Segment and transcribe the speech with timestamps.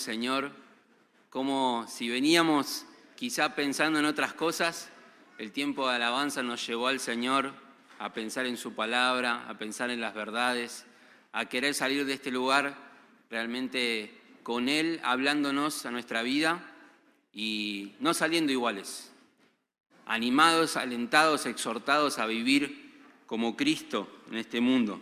[0.00, 0.50] Señor,
[1.28, 2.86] como si veníamos
[3.16, 4.88] quizá pensando en otras cosas,
[5.36, 7.52] el tiempo de alabanza nos llevó al Señor
[7.98, 10.86] a pensar en su palabra, a pensar en las verdades,
[11.32, 12.76] a querer salir de este lugar
[13.28, 16.64] realmente con Él hablándonos a nuestra vida
[17.34, 19.12] y no saliendo iguales,
[20.06, 24.98] animados, alentados, exhortados a vivir como Cristo en este mundo.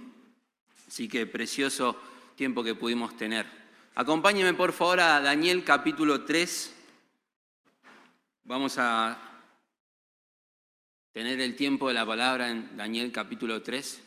[0.89, 1.97] Así que precioso
[2.35, 3.58] tiempo que pudimos tener.
[4.01, 6.73] Acompáñenme por favor a Daniel capítulo 3.
[8.45, 9.19] Vamos a
[11.11, 14.01] tener el tiempo de la palabra en Daniel capítulo 3.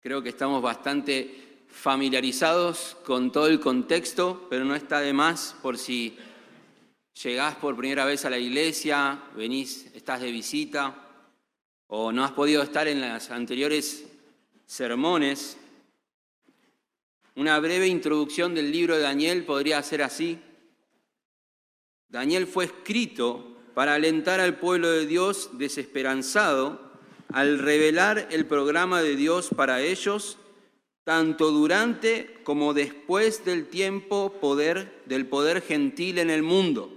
[0.00, 5.78] Creo que estamos bastante familiarizados con todo el contexto, pero no está de más por
[5.78, 6.18] si
[7.22, 10.96] llegás por primera vez a la iglesia, venís, estás de visita,
[11.86, 14.04] o no has podido estar en las anteriores
[14.66, 15.58] sermones.
[17.36, 20.38] Una breve introducción del libro de Daniel podría ser así.
[22.08, 26.80] Daniel fue escrito para alentar al pueblo de Dios desesperanzado
[27.30, 30.38] al revelar el programa de Dios para ellos,
[31.04, 36.90] tanto durante como después del tiempo poder, del poder gentil en el mundo.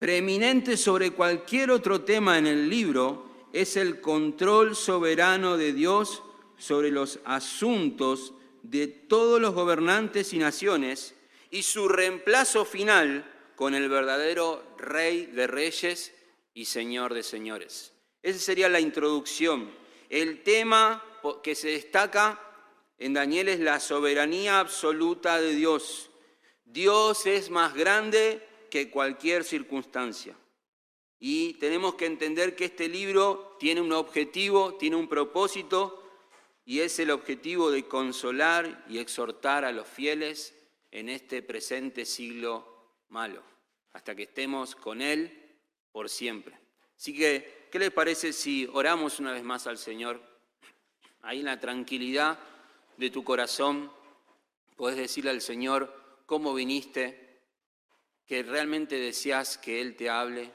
[0.00, 6.24] Preeminente sobre cualquier otro tema en el libro es el control soberano de Dios
[6.58, 8.32] sobre los asuntos
[8.70, 11.14] de todos los gobernantes y naciones
[11.50, 16.12] y su reemplazo final con el verdadero Rey de Reyes
[16.52, 17.92] y Señor de Señores.
[18.22, 19.70] Esa sería la introducción.
[20.08, 21.02] El tema
[21.42, 22.40] que se destaca
[22.98, 26.10] en Daniel es la soberanía absoluta de Dios.
[26.64, 30.36] Dios es más grande que cualquier circunstancia.
[31.18, 36.05] Y tenemos que entender que este libro tiene un objetivo, tiene un propósito,
[36.68, 40.52] y es el objetivo de consolar y exhortar a los fieles
[40.90, 43.40] en este presente siglo malo,
[43.92, 45.58] hasta que estemos con Él
[45.92, 46.58] por siempre.
[46.96, 50.20] Así que, ¿qué les parece si oramos una vez más al Señor?
[51.22, 52.36] Ahí en la tranquilidad
[52.96, 53.92] de tu corazón,
[54.74, 57.42] puedes decirle al Señor cómo viniste,
[58.26, 60.50] que realmente deseas que Él te hable,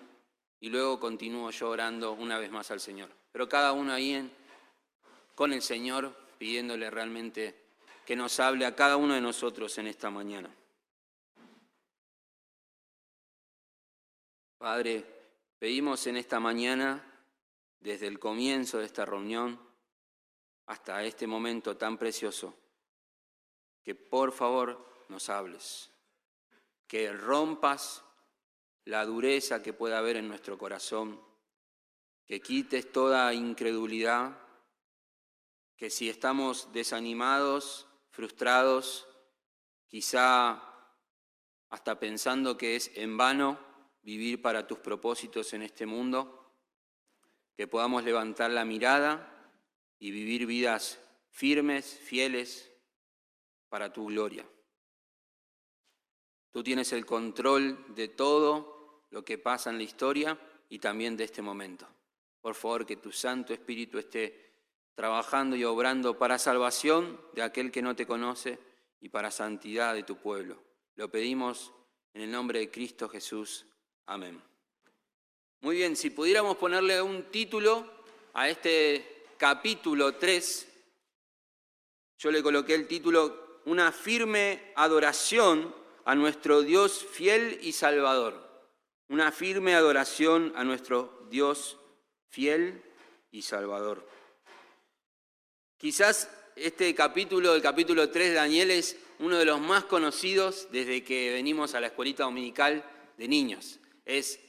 [0.59, 3.09] y luego continúo yo orando una vez más al Señor.
[3.31, 4.40] Pero cada uno ahí en,
[5.35, 7.55] con el Señor, pidiéndole realmente
[8.05, 10.53] que nos hable a cada uno de nosotros en esta mañana.
[14.57, 15.03] Padre,
[15.57, 17.03] pedimos en esta mañana,
[17.79, 19.59] desde el comienzo de esta reunión
[20.67, 22.55] hasta este momento tan precioso,
[23.83, 25.89] que por favor nos hables,
[26.87, 28.03] que rompas
[28.85, 31.19] la dureza que pueda haber en nuestro corazón,
[32.25, 34.37] que quites toda incredulidad,
[35.81, 39.07] que si estamos desanimados, frustrados,
[39.87, 40.61] quizá
[41.69, 43.57] hasta pensando que es en vano,
[44.03, 46.53] vivir para tus propósitos en este mundo,
[47.57, 49.51] que podamos levantar la mirada
[49.97, 50.99] y vivir vidas
[51.31, 52.71] firmes, fieles,
[53.67, 54.47] para tu gloria.
[56.51, 61.23] Tú tienes el control de todo lo que pasa en la historia y también de
[61.23, 61.87] este momento.
[62.39, 64.50] Por favor, que tu Santo Espíritu esté
[64.95, 68.59] trabajando y obrando para salvación de aquel que no te conoce
[68.99, 70.61] y para santidad de tu pueblo.
[70.95, 71.71] Lo pedimos
[72.13, 73.65] en el nombre de Cristo Jesús.
[74.05, 74.41] Amén.
[75.61, 77.85] Muy bien, si pudiéramos ponerle un título
[78.33, 80.67] a este capítulo 3,
[82.17, 85.73] yo le coloqué el título Una firme adoración
[86.05, 88.49] a nuestro Dios fiel y salvador.
[89.09, 91.77] Una firme adoración a nuestro Dios
[92.29, 92.83] fiel
[93.31, 94.07] y salvador.
[95.81, 101.03] Quizás este capítulo, el capítulo 3 de Daniel, es uno de los más conocidos desde
[101.03, 102.85] que venimos a la escuelita dominical
[103.17, 103.79] de niños.
[104.05, 104.39] Es,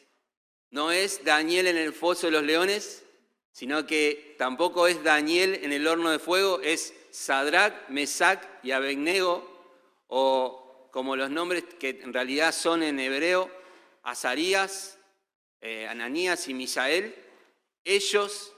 [0.69, 3.03] no es Daniel en el foso de los leones,
[3.51, 9.49] sino que tampoco es Daniel en el horno de fuego, es Sadrach, Mesac y Abednego,
[10.09, 13.51] o como los nombres que en realidad son en hebreo,
[14.03, 14.99] Azarías,
[15.63, 17.15] eh, Ananías y Misael,
[17.85, 18.53] ellos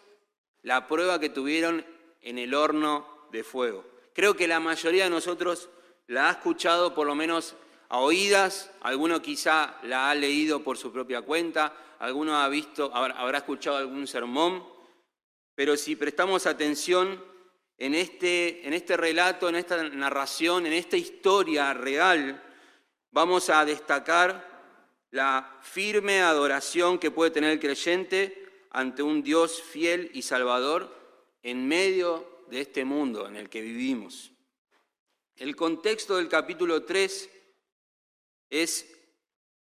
[0.62, 1.94] la prueba que tuvieron
[2.25, 3.85] en el horno de fuego.
[4.12, 5.69] Creo que la mayoría de nosotros
[6.06, 7.55] la ha escuchado por lo menos
[7.88, 13.38] a oídas, alguno quizá la ha leído por su propia cuenta, alguno ha visto, habrá
[13.38, 14.67] escuchado algún sermón,
[15.55, 17.23] pero si prestamos atención
[17.79, 22.43] en este, en este relato, en esta narración, en esta historia real,
[23.11, 24.53] vamos a destacar
[25.11, 31.04] la firme adoración que puede tener el creyente ante un Dios fiel y salvador
[31.44, 34.32] en medio de este mundo en el que vivimos.
[35.37, 37.31] El contexto del capítulo 3
[38.50, 38.91] es,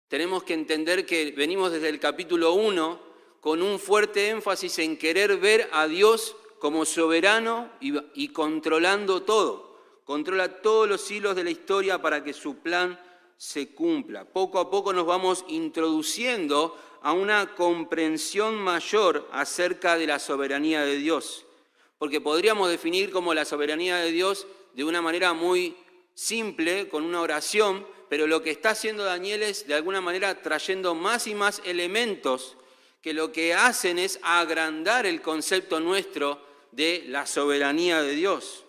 [0.07, 3.07] tenemos que entender que venimos desde el capítulo 1
[3.39, 9.77] con un fuerte énfasis en querer ver a Dios como soberano y, controlando todo.
[10.03, 12.99] Controla todos los hilos de la historia para que su plan
[13.35, 14.25] se cumpla.
[14.25, 20.95] Poco a poco nos vamos introduciendo a una comprensión mayor acerca de la soberanía de
[20.95, 21.46] Dios.
[21.97, 25.75] Porque podríamos definir como la soberanía de Dios de una manera muy
[26.13, 30.95] simple, con una oración, pero lo que está haciendo Daniel es de alguna manera trayendo
[30.95, 32.57] más y más elementos
[33.01, 36.41] que lo que hacen es agrandar el concepto nuestro
[36.71, 38.65] de la soberanía de Dios.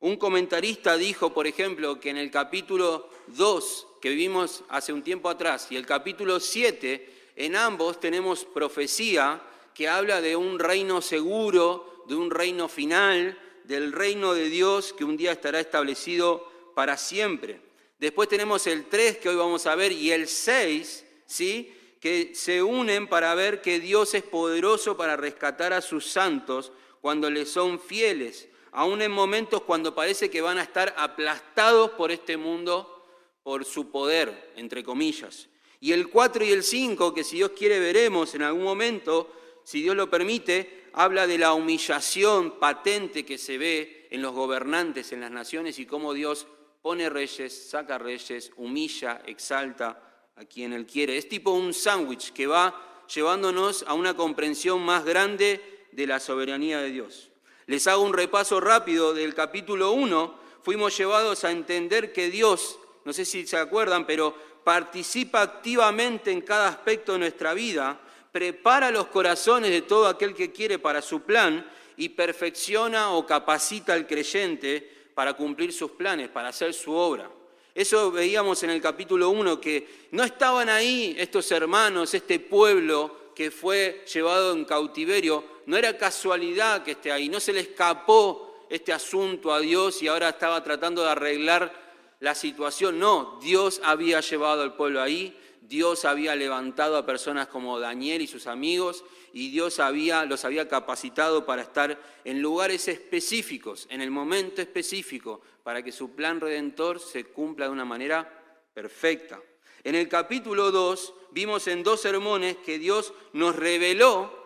[0.00, 5.30] Un comentarista dijo, por ejemplo, que en el capítulo 2 que vimos hace un tiempo
[5.30, 9.40] atrás y el capítulo 7, en ambos tenemos profecía
[9.72, 15.04] que habla de un reino seguro, de un reino final, del reino de Dios que
[15.04, 17.60] un día estará establecido para siempre.
[17.98, 21.72] Después tenemos el 3 que hoy vamos a ver y el 6, ¿sí?
[22.00, 26.70] que se unen para ver que Dios es poderoso para rescatar a sus santos
[27.00, 32.10] cuando les son fieles, aún en momentos cuando parece que van a estar aplastados por
[32.10, 33.06] este mundo,
[33.42, 35.48] por su poder, entre comillas.
[35.80, 39.32] Y el 4 y el 5, que si Dios quiere veremos en algún momento,
[39.64, 45.12] si Dios lo permite, habla de la humillación patente que se ve en los gobernantes,
[45.12, 46.46] en las naciones, y cómo Dios
[46.82, 51.16] pone reyes, saca reyes, humilla, exalta a quien Él quiere.
[51.16, 55.60] Es tipo un sándwich que va llevándonos a una comprensión más grande
[55.92, 57.30] de la soberanía de Dios.
[57.66, 60.38] Les hago un repaso rápido del capítulo 1.
[60.62, 64.34] Fuimos llevados a entender que Dios, no sé si se acuerdan, pero
[64.64, 68.00] participa activamente en cada aspecto de nuestra vida,
[68.34, 71.64] prepara los corazones de todo aquel que quiere para su plan
[71.96, 77.30] y perfecciona o capacita al creyente para cumplir sus planes, para hacer su obra.
[77.72, 83.52] Eso veíamos en el capítulo 1, que no estaban ahí estos hermanos, este pueblo que
[83.52, 88.92] fue llevado en cautiverio, no era casualidad que esté ahí, no se le escapó este
[88.92, 91.72] asunto a Dios y ahora estaba tratando de arreglar
[92.18, 97.80] la situación, no, Dios había llevado al pueblo ahí, Dios había levantado a personas como
[97.80, 99.02] Daniel y sus amigos
[99.32, 99.80] y Dios
[100.28, 106.14] los había capacitado para estar en lugares específicos, en el momento específico, para que su
[106.14, 108.28] plan redentor se cumpla de una manera
[108.74, 109.40] perfecta.
[109.82, 114.44] En el capítulo 2 vimos en dos sermones que Dios nos reveló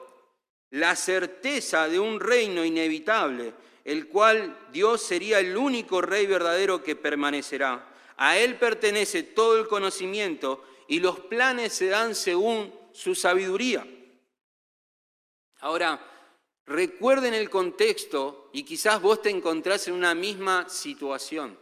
[0.71, 3.55] la certeza de un reino inevitable,
[3.85, 7.89] el cual Dios sería el único rey verdadero que permanecerá.
[8.17, 13.87] A Él pertenece todo el conocimiento y los planes se dan según su sabiduría.
[15.61, 16.01] Ahora,
[16.67, 21.57] recuerden el contexto y quizás vos te encontrás en una misma situación.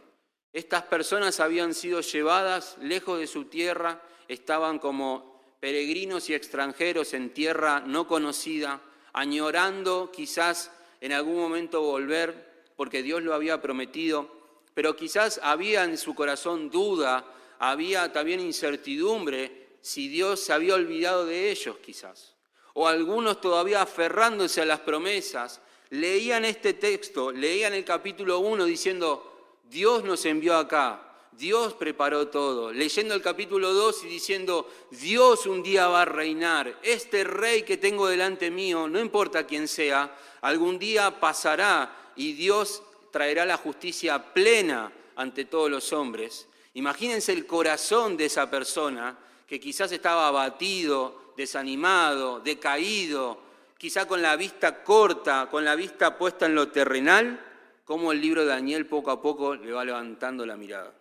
[0.53, 7.33] Estas personas habían sido llevadas lejos de su tierra, estaban como peregrinos y extranjeros en
[7.33, 8.81] tierra no conocida,
[9.13, 10.71] añorando quizás
[11.01, 14.31] en algún momento volver, porque Dios lo había prometido,
[14.73, 17.25] pero quizás había en su corazón duda
[17.59, 22.35] había también incertidumbre si Dios se había olvidado de ellos quizás.
[22.73, 29.59] O algunos todavía aferrándose a las promesas, leían este texto, leían el capítulo 1 diciendo,
[29.63, 35.61] Dios nos envió acá, Dios preparó todo, leyendo el capítulo 2 y diciendo, Dios un
[35.61, 40.79] día va a reinar, este rey que tengo delante mío, no importa quién sea, algún
[40.79, 46.47] día pasará y Dios traerá la justicia plena ante todos los hombres.
[46.77, 49.17] Imagínense el corazón de esa persona
[49.47, 53.41] que quizás estaba abatido, desanimado, decaído,
[53.79, 57.43] quizá con la vista corta, con la vista puesta en lo terrenal,
[57.83, 60.93] cómo el libro de Daniel poco a poco le va levantando la mirada.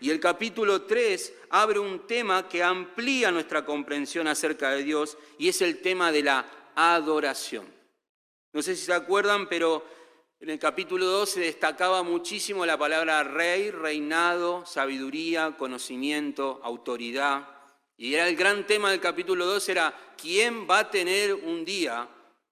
[0.00, 5.48] Y el capítulo 3 abre un tema que amplía nuestra comprensión acerca de Dios y
[5.48, 6.44] es el tema de la
[6.74, 7.72] adoración.
[8.52, 9.86] No sé si se acuerdan, pero
[10.44, 17.48] en el capítulo 2 se destacaba muchísimo la palabra rey, reinado, sabiduría, conocimiento, autoridad.
[17.96, 22.06] Y era el gran tema del capítulo 2 era quién va a tener un día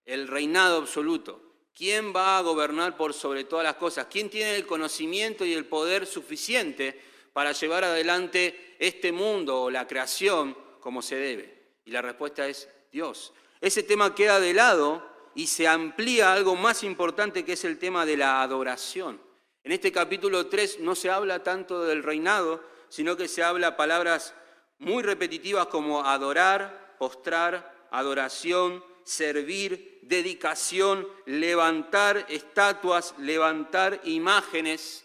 [0.07, 1.43] el reinado absoluto.
[1.75, 4.07] ¿Quién va a gobernar por sobre todas las cosas?
[4.11, 6.99] ¿Quién tiene el conocimiento y el poder suficiente
[7.35, 11.75] para llevar adelante este mundo o la creación como se debe?
[11.85, 13.35] Y la respuesta es Dios.
[13.61, 18.05] Ese tema queda de lado y se amplía algo más importante que es el tema
[18.05, 19.21] de la adoración.
[19.65, 24.35] En este capítulo 3 no se habla tanto del reinado, sino que se habla palabras
[24.79, 35.05] muy repetitivas como adorar, postrar, adoración, servir, dedicación, levantar estatuas, levantar imágenes.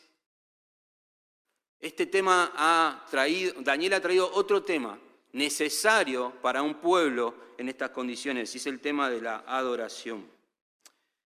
[1.79, 4.99] Este tema ha traído, Daniel ha traído otro tema
[5.37, 10.29] necesario para un pueblo en estas condiciones, es el tema de la adoración.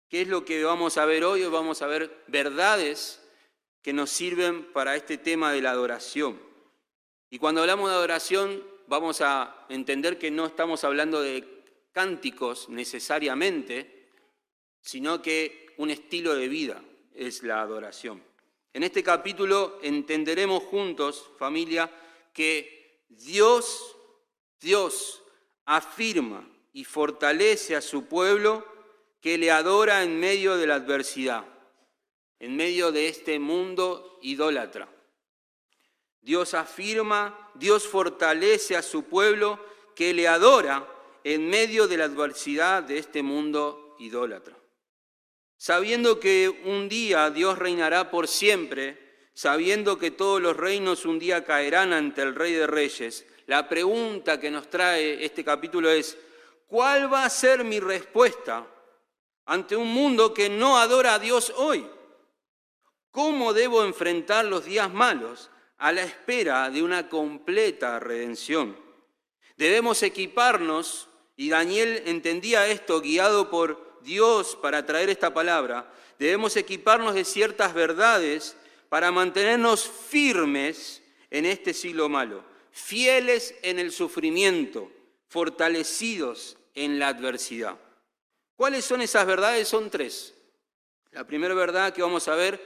[0.09, 1.43] ¿Qué es lo que vamos a ver hoy?
[1.45, 3.23] Hoy vamos a ver verdades
[3.81, 6.39] que nos sirven para este tema de la adoración.
[7.31, 11.63] Y cuando hablamos de adoración, vamos a entender que no estamos hablando de
[11.93, 14.09] cánticos necesariamente,
[14.81, 16.83] sino que un estilo de vida
[17.15, 18.23] es la adoración.
[18.73, 21.91] En este capítulo entenderemos juntos, familia,
[22.33, 23.97] que Dios,
[24.61, 25.23] Dios
[25.65, 28.65] afirma y fortalece a su pueblo
[29.21, 31.45] que le adora en medio de la adversidad,
[32.39, 34.89] en medio de este mundo idólatra.
[36.21, 39.59] Dios afirma, Dios fortalece a su pueblo
[39.95, 40.87] que le adora
[41.25, 44.57] en medio de la adversidad de este mundo idólatra.
[45.57, 51.45] Sabiendo que un día Dios reinará por siempre, sabiendo que todos los reinos un día
[51.45, 56.17] caerán ante el Rey de Reyes, la pregunta que nos trae este capítulo es,
[56.69, 58.65] ¿cuál va a ser mi respuesta
[59.45, 61.85] ante un mundo que no adora a Dios hoy?
[63.11, 68.77] ¿Cómo debo enfrentar los días malos a la espera de una completa redención?
[69.57, 77.15] Debemos equiparnos, y Daniel entendía esto guiado por Dios para traer esta palabra, debemos equiparnos
[77.17, 78.57] de ciertas verdades
[78.89, 81.03] para mantenernos firmes
[81.33, 84.91] en este siglo malo, fieles en el sufrimiento,
[85.29, 87.79] fortalecidos en la adversidad.
[88.57, 89.69] ¿Cuáles son esas verdades?
[89.69, 90.35] Son tres.
[91.13, 92.61] La primera verdad que vamos a ver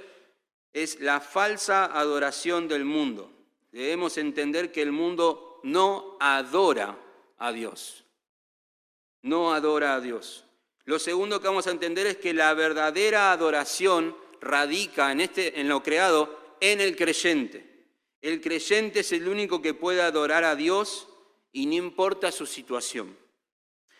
[0.72, 3.30] es la falsa adoración del mundo.
[3.70, 6.98] Debemos entender que el mundo no adora
[7.38, 8.04] a Dios.
[9.22, 10.44] No adora a Dios.
[10.84, 15.68] Lo segundo que vamos a entender es que la verdadera adoración radica en, este, en
[15.68, 17.73] lo creado en el creyente.
[18.24, 21.08] El creyente es el único que puede adorar a Dios
[21.52, 23.14] y no importa su situación.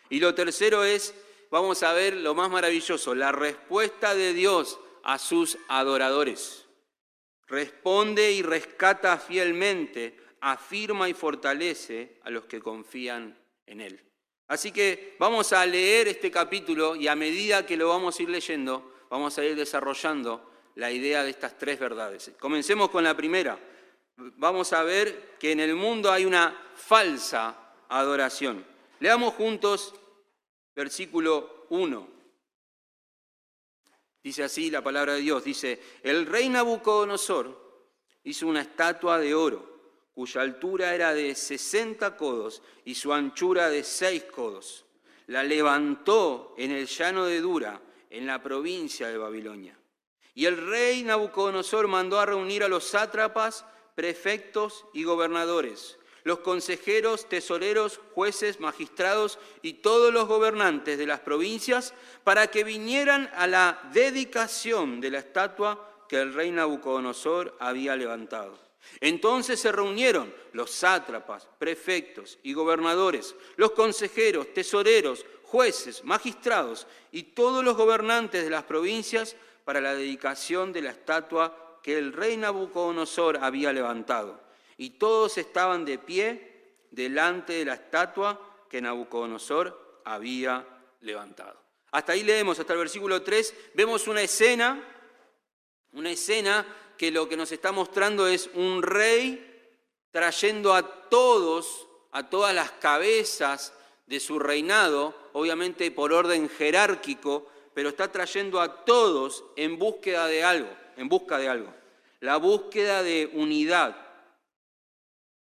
[0.09, 1.13] Y lo tercero es
[1.51, 6.65] vamos a ver lo más maravilloso, la respuesta de Dios a sus adoradores.
[7.45, 14.01] Responde y rescata fielmente, afirma y fortalece a los que confían en Él.
[14.47, 18.29] Así que vamos a leer este capítulo y a medida que lo vamos a ir
[18.29, 22.31] leyendo, vamos a ir desarrollando la idea de estas tres verdades.
[22.39, 23.59] Comencemos con la primera.
[24.17, 28.65] Vamos a ver que en el mundo hay una falsa adoración.
[28.99, 29.93] Leamos juntos
[30.75, 32.15] versículo 1.
[34.23, 37.83] Dice así la palabra de Dios, dice, el rey Nabucodonosor
[38.23, 43.83] hizo una estatua de oro, cuya altura era de 60 codos y su anchura de
[43.83, 44.85] 6 codos.
[45.27, 49.77] La levantó en el llano de Dura, en la provincia de Babilonia.
[50.33, 57.29] Y el rey Nabucodonosor mandó a reunir a los sátrapas, prefectos y gobernadores los consejeros,
[57.29, 63.79] tesoreros, jueces, magistrados y todos los gobernantes de las provincias para que vinieran a la
[63.93, 68.59] dedicación de la estatua que el rey Nabucodonosor había levantado.
[69.01, 77.63] Entonces se reunieron los sátrapas, prefectos y gobernadores, los consejeros, tesoreros, jueces, magistrados y todos
[77.63, 83.37] los gobernantes de las provincias para la dedicación de la estatua que el rey Nabucodonosor
[83.43, 84.41] había levantado
[84.75, 90.65] y todos estaban de pie delante de la estatua que Nabucodonosor había
[91.01, 91.61] levantado.
[91.91, 94.83] Hasta ahí leemos, hasta el versículo 3, vemos una escena,
[95.93, 96.65] una escena
[96.97, 99.69] que lo que nos está mostrando es un rey
[100.09, 103.73] trayendo a todos, a todas las cabezas
[104.07, 110.43] de su reinado, obviamente por orden jerárquico, pero está trayendo a todos en búsqueda de
[110.43, 111.73] algo, en busca de algo.
[112.19, 113.95] La búsqueda de unidad,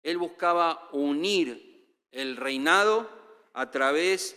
[0.04, 3.10] él buscaba unir el reinado
[3.54, 4.36] a través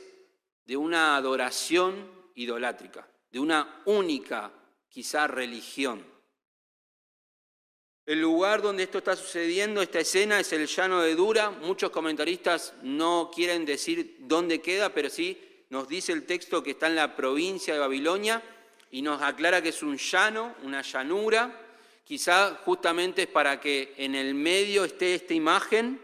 [0.65, 4.53] de una adoración idolátrica, de una única,
[4.89, 6.05] quizá, religión.
[8.07, 11.51] El lugar donde esto está sucediendo, esta escena, es el llano de Dura.
[11.51, 15.39] Muchos comentaristas no quieren decir dónde queda, pero sí
[15.71, 18.43] nos dice el texto que está en la provincia de Babilonia
[18.91, 21.69] y nos aclara que es un llano, una llanura,
[22.09, 26.01] Quizá justamente es para que en el medio esté esta imagen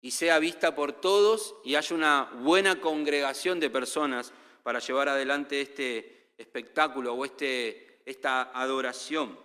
[0.00, 5.60] y sea vista por todos y haya una buena congregación de personas para llevar adelante
[5.60, 9.38] este espectáculo o este, esta adoración.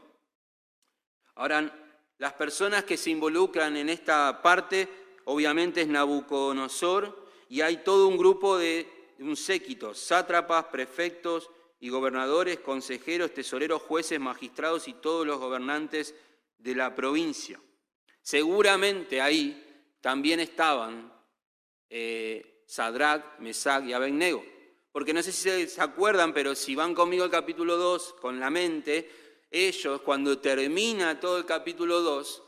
[1.35, 1.69] Ahora,
[2.17, 4.87] las personas que se involucran en esta parte,
[5.25, 8.87] obviamente es Nabucodonosor, y hay todo un grupo de
[9.19, 16.13] un séquito, sátrapas, prefectos, y gobernadores, consejeros, tesoreros, jueces, magistrados y todos los gobernantes
[16.57, 17.59] de la provincia.
[18.21, 19.65] Seguramente ahí
[20.01, 21.11] también estaban
[21.89, 24.43] eh, Sadrach, Mesach y Abednego.
[24.91, 28.49] Porque no sé si se acuerdan, pero si van conmigo al capítulo 2 con la
[28.49, 29.09] mente,
[29.49, 32.43] ellos cuando termina todo el capítulo 2,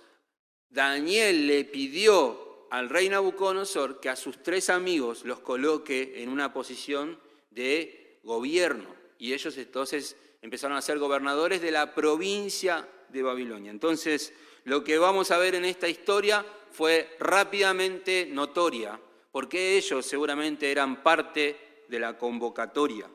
[0.69, 6.53] Daniel le pidió al rey Nabucodonosor que a sus tres amigos los coloque en una
[6.53, 7.19] posición
[7.49, 9.00] de gobierno.
[9.21, 13.69] Y ellos entonces empezaron a ser gobernadores de la provincia de Babilonia.
[13.69, 18.99] Entonces, lo que vamos a ver en esta historia fue rápidamente notoria,
[19.31, 23.07] porque ellos seguramente eran parte de la convocatoria.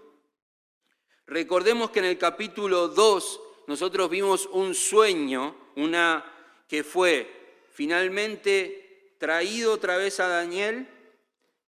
[1.26, 6.24] Recordemos que en el capítulo 2 nosotros vimos un sueño, una
[6.68, 10.86] que fue finalmente traído otra vez a Daniel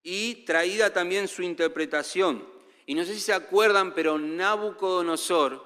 [0.05, 2.58] y traída también su interpretación.
[2.89, 5.63] Y no sé si se acuerdan, pero Nabucodonosor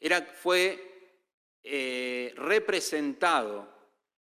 [0.00, 1.12] era, fue
[1.62, 3.68] eh, representado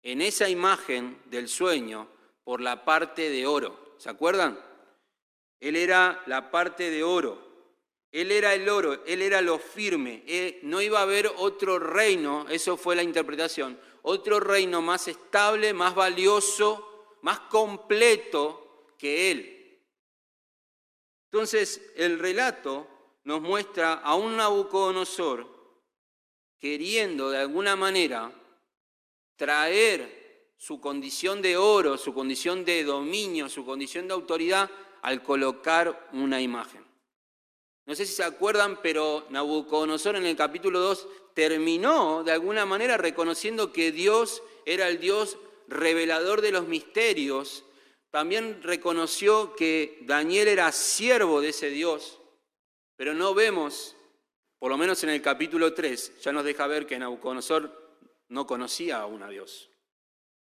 [0.02, 2.08] en esa imagen del sueño
[2.42, 3.94] por la parte de oro.
[3.98, 4.58] ¿Se acuerdan?
[5.60, 7.46] Él era la parte de oro.
[8.10, 10.24] Él era el oro, él era lo firme.
[10.26, 15.72] Eh, no iba a haber otro reino, eso fue la interpretación, otro reino más estable,
[15.72, 19.55] más valioso, más completo que él.
[21.30, 22.86] Entonces, el relato
[23.24, 25.46] nos muestra a un Nabucodonosor
[26.58, 28.32] queriendo de alguna manera
[29.36, 34.70] traer su condición de oro, su condición de dominio, su condición de autoridad
[35.02, 36.84] al colocar una imagen.
[37.84, 42.96] No sé si se acuerdan, pero Nabucodonosor en el capítulo 2 terminó de alguna manera
[42.96, 45.36] reconociendo que Dios era el Dios
[45.68, 47.64] revelador de los misterios
[48.16, 52.18] también reconoció que Daniel era siervo de ese Dios,
[52.96, 53.94] pero no vemos,
[54.58, 59.02] por lo menos en el capítulo 3, ya nos deja ver que Nabucodonosor no conocía
[59.02, 59.68] a un Dios.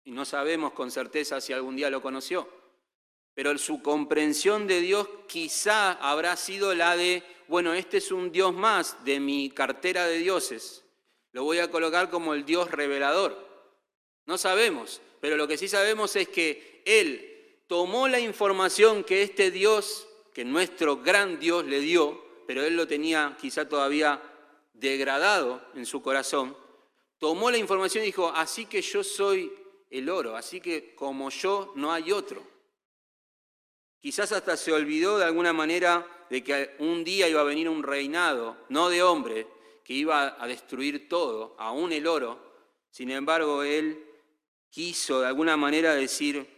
[0.05, 2.49] Y no sabemos con certeza si algún día lo conoció.
[3.35, 8.55] Pero su comprensión de Dios quizá habrá sido la de, bueno, este es un Dios
[8.55, 10.85] más de mi cartera de dioses.
[11.33, 13.37] Lo voy a colocar como el Dios revelador.
[14.27, 17.33] No sabemos, pero lo que sí sabemos es que Él
[17.67, 22.87] tomó la información que este Dios, que nuestro gran Dios le dio, pero él lo
[22.87, 24.23] tenía quizá todavía
[24.73, 26.57] degradado en su corazón,
[27.19, 29.53] tomó la información y dijo, así que yo soy
[29.91, 32.43] el oro, así que como yo no hay otro.
[34.01, 37.83] Quizás hasta se olvidó de alguna manera de que un día iba a venir un
[37.83, 39.47] reinado, no de hombre,
[39.83, 42.39] que iba a destruir todo, aún el oro.
[42.91, 44.05] Sin embargo, él
[44.69, 46.54] quiso de alguna manera decir,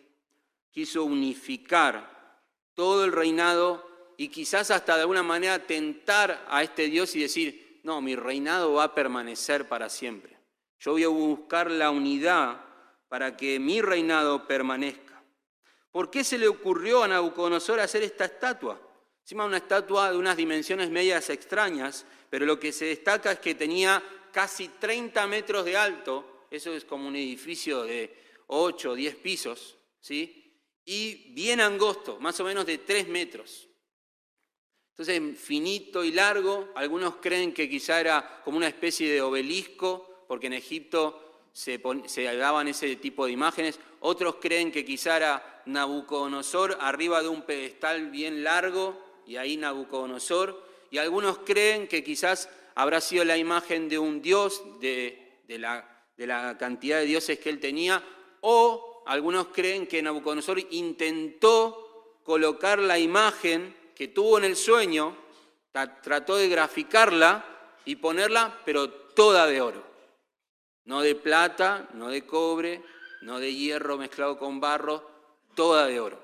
[0.77, 2.39] quiso unificar
[2.75, 7.81] todo el reinado y quizás hasta de alguna manera tentar a este Dios y decir,
[7.83, 10.37] no, mi reinado va a permanecer para siempre.
[10.79, 12.61] Yo voy a buscar la unidad
[13.09, 15.23] para que mi reinado permanezca.
[15.91, 18.79] ¿Por qué se le ocurrió a Nabucodonosor hacer esta estatua?
[19.23, 23.55] Encima una estatua de unas dimensiones medias extrañas, pero lo que se destaca es que
[23.55, 28.15] tenía casi 30 metros de alto, eso es como un edificio de
[28.49, 30.43] 8 o 10 pisos, ¿sí?
[30.87, 33.69] Y bien angosto, más o menos de tres metros.
[34.91, 40.47] Entonces, finito y largo, algunos creen que quizá era como una especie de obelisco, porque
[40.47, 41.79] en Egipto se,
[42.39, 43.79] daban ese tipo de imágenes.
[44.01, 50.65] Otros creen que quizá era Nabucodonosor arriba de un pedestal bien largo, y ahí Nabucodonosor.
[50.91, 56.27] Y algunos creen que quizás habrá sido la imagen de un dios, de, la, de
[56.27, 58.03] la cantidad de dioses que él tenía,
[58.41, 65.17] o algunos creen que Nabucodonosor intentó colocar la imagen que tuvo en el sueño,
[66.03, 67.45] trató de graficarla
[67.85, 69.85] y ponerla, pero toda de oro.
[70.85, 72.83] No de plata, no de cobre,
[73.23, 75.09] no de hierro mezclado con barro,
[75.55, 76.21] toda de oro.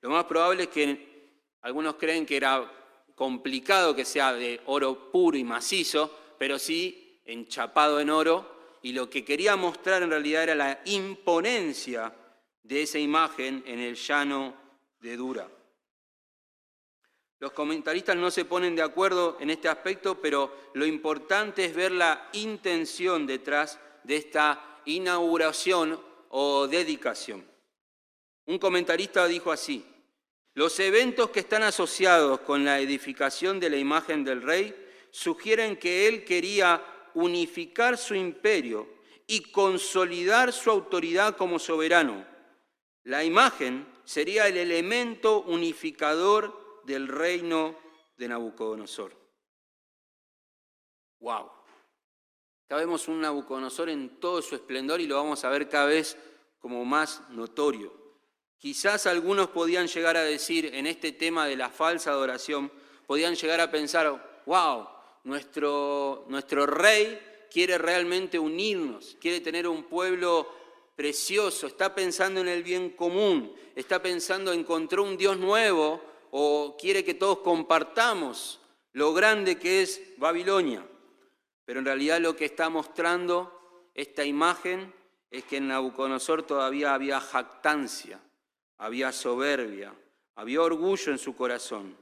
[0.00, 1.30] Lo más probable es que
[1.62, 2.72] algunos creen que era
[3.14, 8.55] complicado que sea de oro puro y macizo, pero sí enchapado en oro
[8.86, 12.14] y lo que quería mostrar en realidad era la imponencia
[12.62, 14.54] de esa imagen en el llano
[15.00, 15.48] de Dura.
[17.40, 21.90] Los comentaristas no se ponen de acuerdo en este aspecto, pero lo importante es ver
[21.90, 27.44] la intención detrás de esta inauguración o dedicación.
[28.44, 29.84] Un comentarista dijo así,
[30.54, 34.76] los eventos que están asociados con la edificación de la imagen del rey
[35.10, 36.84] sugieren que él quería
[37.16, 38.86] unificar su imperio
[39.26, 42.24] y consolidar su autoridad como soberano.
[43.04, 47.74] La imagen sería el elemento unificador del reino
[48.18, 49.16] de Nabucodonosor.
[51.20, 51.50] ¡Wow!
[52.66, 56.18] Acá vemos un Nabucodonosor en todo su esplendor y lo vamos a ver cada vez
[56.58, 57.94] como más notorio.
[58.58, 62.70] Quizás algunos podían llegar a decir en este tema de la falsa adoración,
[63.06, 64.95] podían llegar a pensar, wow,
[65.26, 70.48] nuestro, nuestro rey quiere realmente unirnos, quiere tener un pueblo
[70.94, 77.04] precioso, está pensando en el bien común, está pensando, encontró un Dios nuevo o quiere
[77.04, 78.60] que todos compartamos
[78.92, 80.86] lo grande que es Babilonia.
[81.64, 84.94] Pero en realidad lo que está mostrando esta imagen
[85.30, 88.20] es que en Nabucodonosor todavía había jactancia,
[88.78, 89.92] había soberbia,
[90.36, 91.96] había orgullo en su corazón,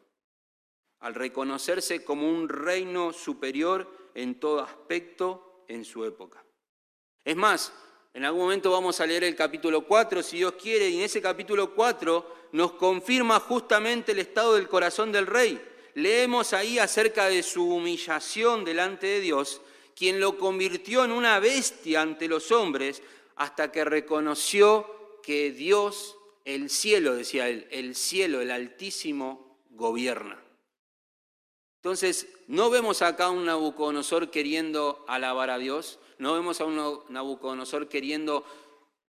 [1.05, 6.45] al reconocerse como un reino superior en todo aspecto en su época.
[7.25, 7.73] Es más,
[8.13, 11.23] en algún momento vamos a leer el capítulo 4, si Dios quiere, y en ese
[11.23, 15.61] capítulo 4 nos confirma justamente el estado del corazón del rey
[15.95, 19.61] leemos ahí acerca de su humillación delante de Dios,
[19.97, 23.03] quien lo convirtió en una bestia ante los hombres
[23.37, 30.44] hasta que reconoció que Dios, el cielo, decía él, el cielo, el Altísimo, gobierna.
[31.85, 37.03] Entonces, no vemos acá a un Nabucodonosor queriendo alabar a Dios, no vemos a un
[37.11, 38.43] Nabucodonosor queriendo,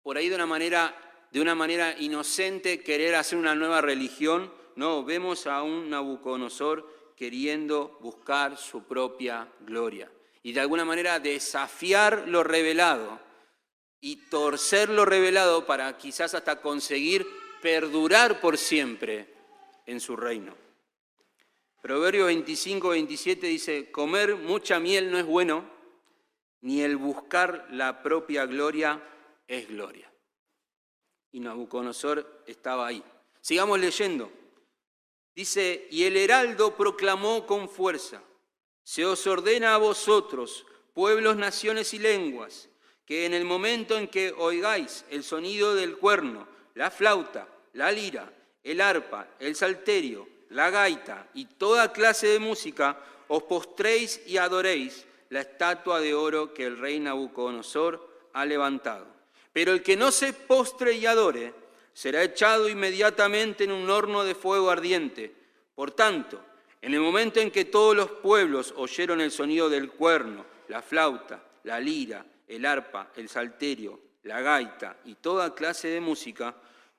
[0.02, 0.92] por ahí de una manera,
[1.30, 7.96] de una manera inocente, querer hacer una nueva religión, no, vemos a un Nabucodonosor queriendo
[8.00, 10.10] buscar su propia gloria
[10.42, 13.20] y de alguna manera desafiar lo revelado
[14.00, 17.24] y torcer lo revelado para quizás hasta conseguir
[17.62, 19.32] perdurar por siempre
[19.86, 20.63] en su reino.
[21.84, 25.68] Proverbio 25, 27 dice, comer mucha miel no es bueno,
[26.62, 29.06] ni el buscar la propia gloria
[29.46, 30.10] es gloria.
[31.32, 33.04] Y Nabucodonosor estaba ahí.
[33.42, 34.32] Sigamos leyendo.
[35.34, 38.22] Dice, y el heraldo proclamó con fuerza,
[38.82, 42.70] se os ordena a vosotros, pueblos, naciones y lenguas,
[43.04, 48.32] que en el momento en que oigáis el sonido del cuerno, la flauta, la lira,
[48.62, 55.06] el arpa, el salterio, la gaita y toda clase de música, os postréis y adoréis
[55.30, 59.06] la estatua de oro que el rey Nabucodonosor ha levantado.
[59.52, 61.54] Pero el que no se postre y adore,
[61.92, 65.32] será echado inmediatamente en un horno de fuego ardiente.
[65.74, 66.40] Por tanto,
[66.82, 71.42] en el momento en que todos los pueblos oyeron el sonido del cuerno, la flauta,
[71.62, 76.54] la lira, el arpa, el salterio, la gaita y toda clase de música,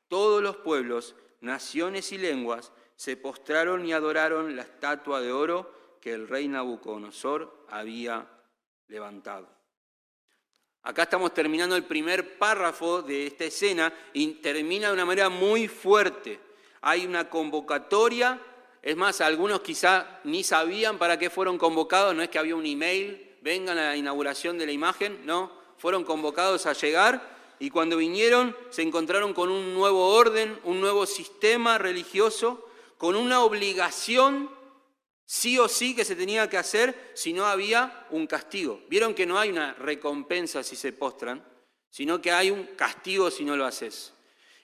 [0.08, 6.13] todos los pueblos, naciones y lenguas se postraron y adoraron la estatua de oro que
[6.13, 8.27] el rey Nabucodonosor había
[8.88, 9.47] levantado.
[10.84, 15.67] Acá estamos terminando el primer párrafo de esta escena y termina de una manera muy
[15.67, 16.39] fuerte.
[16.81, 18.39] Hay una convocatoria,
[18.84, 22.67] es más, algunos quizá ni sabían para qué fueron convocados, no es que había un
[22.67, 27.97] email, vengan a la inauguración de la imagen, no, fueron convocados a llegar y cuando
[27.97, 32.64] vinieron se encontraron con un nuevo orden, un nuevo sistema religioso,
[32.97, 34.49] con una obligación
[35.25, 38.81] sí o sí que se tenía que hacer si no había un castigo.
[38.88, 41.43] Vieron que no hay una recompensa si se postran,
[41.89, 44.13] sino que hay un castigo si no lo haces.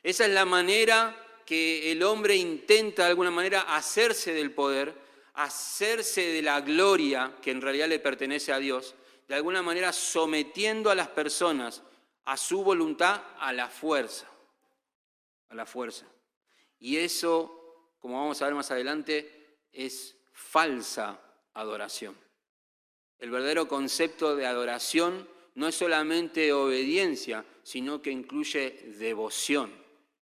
[0.03, 1.15] Esa es la manera
[1.45, 4.93] que el hombre intenta de alguna manera hacerse del poder,
[5.33, 8.95] hacerse de la gloria que en realidad le pertenece a Dios,
[9.27, 11.81] de alguna manera sometiendo a las personas
[12.25, 14.27] a su voluntad, a la fuerza,
[15.49, 16.05] a la fuerza.
[16.79, 17.60] Y eso,
[18.01, 21.21] como vamos a ver más adelante, es falsa
[21.53, 22.17] adoración.
[23.19, 29.71] El verdadero concepto de adoración no es solamente obediencia, sino que incluye devoción,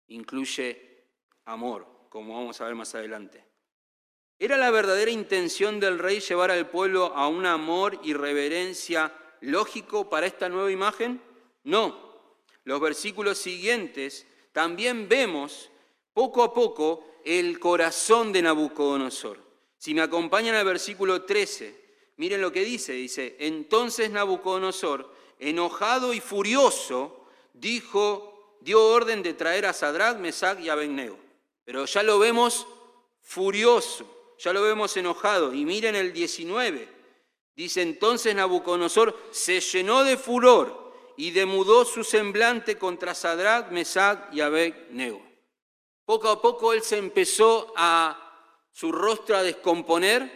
[0.08, 1.04] incluye
[1.44, 3.44] amor, como vamos a ver más adelante.
[4.40, 10.10] ¿Era la verdadera intención del rey llevar al pueblo a un amor y reverencia lógico
[10.10, 11.22] para esta nueva imagen?
[11.62, 12.10] No.
[12.64, 15.70] Los versículos siguientes también vemos
[16.12, 19.38] poco a poco el corazón de Nabucodonosor.
[19.78, 21.82] Si me acompañan al versículo 13,
[22.16, 22.92] miren lo que dice.
[22.92, 30.68] Dice, entonces Nabucodonosor, enojado y furioso, dijo, dio orden de traer a Sadrach, Mesach y
[30.68, 31.18] Abednego.
[31.64, 32.66] Pero ya lo vemos
[33.22, 35.52] furioso, ya lo vemos enojado.
[35.52, 36.88] Y miren el 19.
[37.54, 44.40] Dice entonces Nabucodonosor se llenó de furor y demudó su semblante contra Sadrach, Mesach y
[44.40, 45.31] Abednego.
[46.12, 50.30] Poco a poco él se empezó a su rostro a descomponer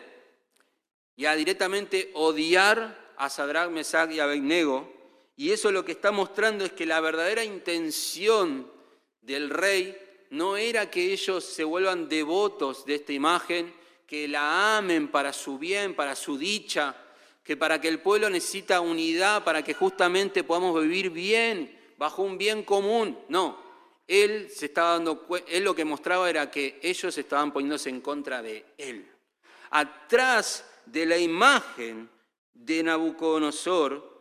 [1.14, 4.90] y a directamente odiar a Sadrach, Mesach y Abednego.
[5.36, 8.72] Y eso lo que está mostrando es que la verdadera intención
[9.20, 9.94] del rey
[10.30, 13.70] no era que ellos se vuelvan devotos de esta imagen,
[14.06, 16.96] que la amen para su bien, para su dicha,
[17.44, 22.38] que para que el pueblo necesita unidad, para que justamente podamos vivir bien bajo un
[22.38, 23.18] bien común.
[23.28, 23.65] No,
[24.06, 25.26] él se estaba dando
[25.60, 29.10] lo que mostraba era que ellos estaban poniéndose en contra de él.
[29.70, 32.08] Atrás de la imagen
[32.54, 34.16] de Nabucodonosor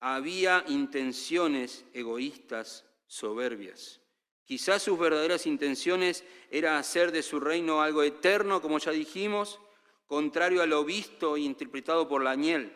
[0.00, 4.00] había intenciones egoístas soberbias.
[4.44, 9.58] Quizás sus verdaderas intenciones era hacer de su reino algo eterno, como ya dijimos,
[10.06, 12.72] contrario a lo visto e interpretado por Daniel.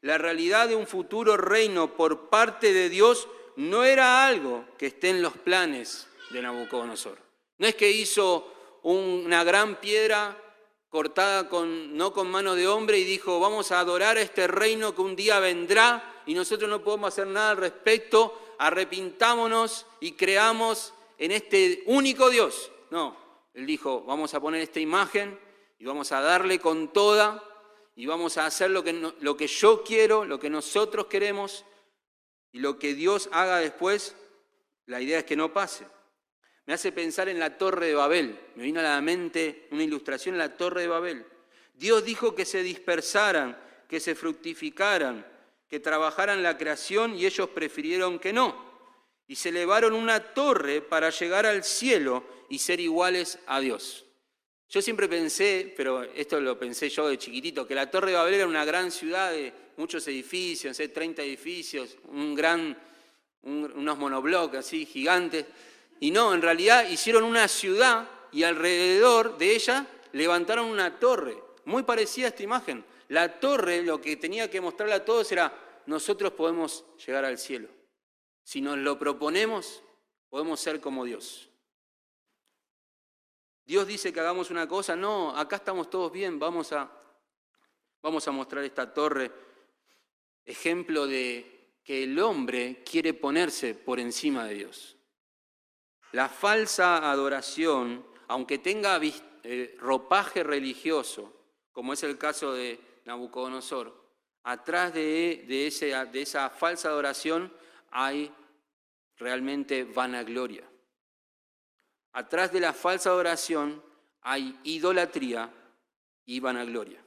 [0.00, 5.10] La realidad de un futuro reino por parte de Dios no era algo que esté
[5.10, 7.18] en los planes de Nabucodonosor.
[7.58, 10.36] No es que hizo una gran piedra
[10.88, 14.94] cortada con, no con mano de hombre y dijo, vamos a adorar a este reino
[14.94, 20.92] que un día vendrá y nosotros no podemos hacer nada al respecto, arrepintámonos y creamos
[21.18, 22.70] en este único Dios.
[22.90, 23.16] No,
[23.54, 25.38] él dijo, vamos a poner esta imagen
[25.78, 27.42] y vamos a darle con toda
[27.96, 31.64] y vamos a hacer lo que, lo que yo quiero, lo que nosotros queremos,
[32.52, 34.14] y lo que Dios haga después,
[34.86, 35.86] la idea es que no pase.
[36.66, 38.38] Me hace pensar en la torre de Babel.
[38.54, 41.26] Me vino a la mente una ilustración en la torre de Babel.
[41.74, 45.26] Dios dijo que se dispersaran, que se fructificaran,
[45.68, 48.70] que trabajaran la creación y ellos prefirieron que no.
[49.26, 54.04] Y se elevaron una torre para llegar al cielo y ser iguales a Dios.
[54.72, 58.32] Yo siempre pensé, pero esto lo pensé yo de chiquitito, que la Torre de Babel
[58.32, 62.74] era una gran ciudad de muchos edificios, 30 edificios, un gran,
[63.42, 65.44] unos monoblocks así gigantes.
[66.00, 71.82] Y no, en realidad hicieron una ciudad y alrededor de ella levantaron una torre, muy
[71.82, 72.82] parecida a esta imagen.
[73.08, 75.54] La torre lo que tenía que mostrarle a todos era,
[75.84, 77.68] nosotros podemos llegar al cielo.
[78.42, 79.82] Si nos lo proponemos,
[80.30, 81.51] podemos ser como Dios.
[83.72, 86.92] Dios dice que hagamos una cosa, no, acá estamos todos bien, vamos a,
[88.02, 89.32] vamos a mostrar esta torre,
[90.44, 94.98] ejemplo de que el hombre quiere ponerse por encima de Dios.
[96.12, 101.32] La falsa adoración, aunque tenga eh, ropaje religioso,
[101.72, 104.06] como es el caso de Nabucodonosor,
[104.42, 107.50] atrás de, de, de esa falsa adoración
[107.90, 108.30] hay
[109.16, 110.71] realmente vanagloria.
[112.12, 113.82] Atrás de la falsa adoración
[114.22, 115.52] hay idolatría
[116.26, 117.02] y vanagloria.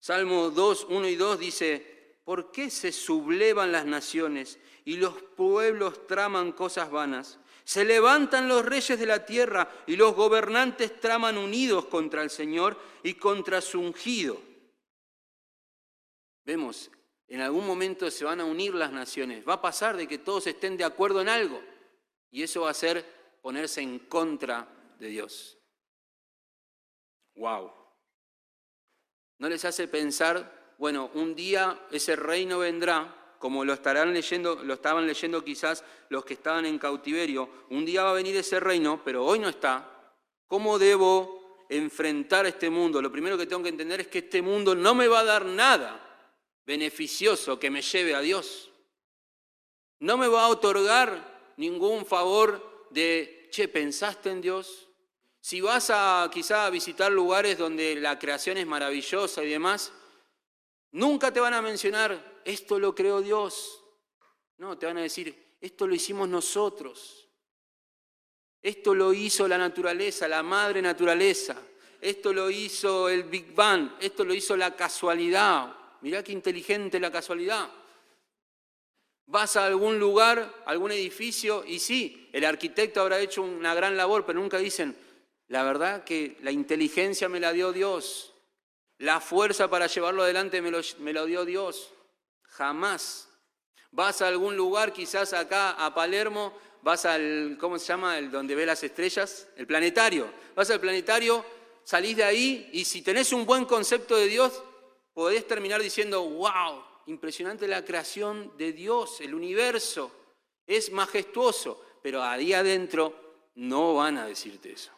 [0.00, 6.06] Salmo 2, 1 y 2 dice, ¿por qué se sublevan las naciones y los pueblos
[6.06, 7.38] traman cosas vanas?
[7.64, 12.78] Se levantan los reyes de la tierra y los gobernantes traman unidos contra el Señor
[13.02, 14.38] y contra su ungido.
[16.44, 16.90] Vemos,
[17.28, 19.48] en algún momento se van a unir las naciones.
[19.48, 21.62] Va a pasar de que todos estén de acuerdo en algo.
[22.34, 24.66] Y eso va a ser ponerse en contra
[24.98, 25.56] de Dios.
[27.36, 27.70] ¡Wow!
[29.38, 34.74] ¿No les hace pensar, bueno, un día ese reino vendrá, como lo estarán leyendo, lo
[34.74, 39.00] estaban leyendo quizás los que estaban en cautiverio, un día va a venir ese reino,
[39.04, 40.12] pero hoy no está.
[40.48, 43.00] ¿Cómo debo enfrentar este mundo?
[43.00, 45.44] Lo primero que tengo que entender es que este mundo no me va a dar
[45.44, 46.00] nada
[46.66, 48.72] beneficioso que me lleve a Dios.
[50.00, 54.88] No me va a otorgar ningún favor de, che, ¿pensaste en Dios?
[55.40, 59.92] Si vas a quizá a visitar lugares donde la creación es maravillosa y demás,
[60.92, 63.82] nunca te van a mencionar, esto lo creó Dios.
[64.56, 67.28] No, te van a decir, esto lo hicimos nosotros.
[68.62, 71.56] Esto lo hizo la naturaleza, la madre naturaleza.
[72.00, 73.92] Esto lo hizo el Big Bang.
[74.00, 75.76] Esto lo hizo la casualidad.
[76.00, 77.70] Mirá qué inteligente la casualidad.
[79.26, 84.26] Vas a algún lugar, algún edificio, y sí, el arquitecto habrá hecho una gran labor,
[84.26, 84.96] pero nunca dicen,
[85.48, 88.34] la verdad que la inteligencia me la dio Dios,
[88.98, 90.70] la fuerza para llevarlo adelante me
[91.12, 91.90] lo, dio Dios.
[92.42, 93.28] Jamás.
[93.90, 98.18] Vas a algún lugar, quizás acá a Palermo, vas al, ¿cómo se llama?
[98.18, 100.32] El donde ve las estrellas, el planetario.
[100.54, 101.44] Vas al planetario,
[101.82, 104.62] salís de ahí y si tenés un buen concepto de Dios,
[105.12, 110.10] podés terminar diciendo, wow, impresionante la creación de Dios, el universo,
[110.66, 114.92] es majestuoso, pero ahí adentro no van a decirte eso.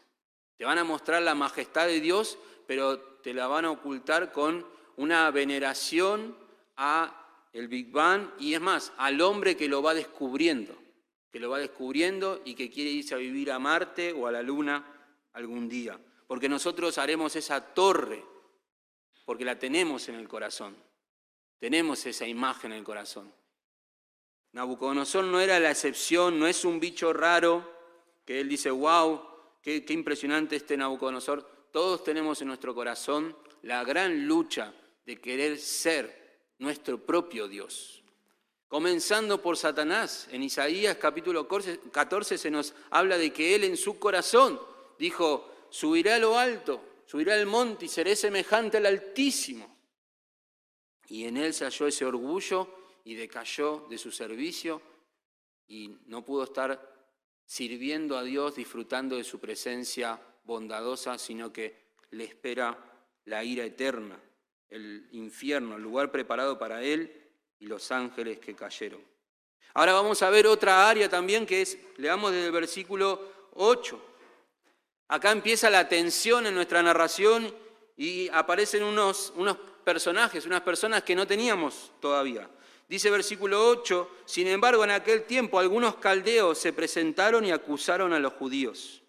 [0.56, 4.66] Te van a mostrar la majestad de Dios, pero te la van a ocultar con
[4.96, 6.36] una veneración
[6.76, 10.76] a el Big Bang y es más, al hombre que lo va descubriendo,
[11.30, 14.42] que lo va descubriendo y que quiere irse a vivir a Marte o a la
[14.42, 14.84] Luna
[15.32, 15.98] algún día.
[16.26, 18.22] Porque nosotros haremos esa torre,
[19.24, 20.76] porque la tenemos en el corazón.
[21.58, 23.32] Tenemos esa imagen en el corazón.
[24.52, 27.70] Nabucodonosor no era la excepción, no es un bicho raro
[28.24, 29.20] que él dice, wow,
[29.62, 31.68] qué, impresionante este Nabucodonosor.
[31.70, 34.72] Todos tenemos en nuestro corazón la gran lucha
[35.04, 38.02] de querer ser nuestro propio Dios.
[38.68, 40.26] comenzando por Satanás.
[40.32, 44.60] En Isaías capítulo 14 se nos habla de que él en su corazón
[44.98, 49.75] dijo, subiré a lo alto, subiré al monte y seré semejante al Altísimo.
[51.08, 52.68] Y en él se halló ese orgullo
[53.04, 54.82] y decayó de su servicio
[55.68, 56.94] y no pudo estar
[57.44, 62.76] sirviendo a Dios, disfrutando de su presencia bondadosa, sino que le espera
[63.24, 64.20] la ira eterna,
[64.68, 69.00] el infierno, el lugar preparado para él y los ángeles que cayeron.
[69.74, 73.20] Ahora vamos a ver otra área también que es, leamos desde el versículo
[73.54, 74.00] 8.
[75.08, 77.54] Acá empieza la tensión en nuestra narración
[77.96, 82.50] y aparecen unos, unos personajes, unas personas que no teníamos todavía.
[82.88, 88.18] Dice versículo 8, sin embargo en aquel tiempo algunos caldeos se presentaron y acusaron a
[88.18, 89.00] los judíos.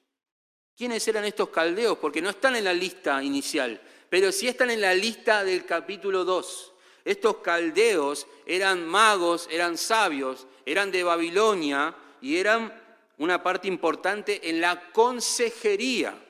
[0.77, 1.97] ¿Quiénes eran estos caldeos?
[1.97, 6.23] Porque no están en la lista inicial, pero sí están en la lista del capítulo
[6.23, 6.73] 2.
[7.03, 12.71] Estos caldeos eran magos, eran sabios, eran de Babilonia y eran
[13.17, 16.23] una parte importante en la consejería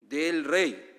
[0.00, 0.93] del rey.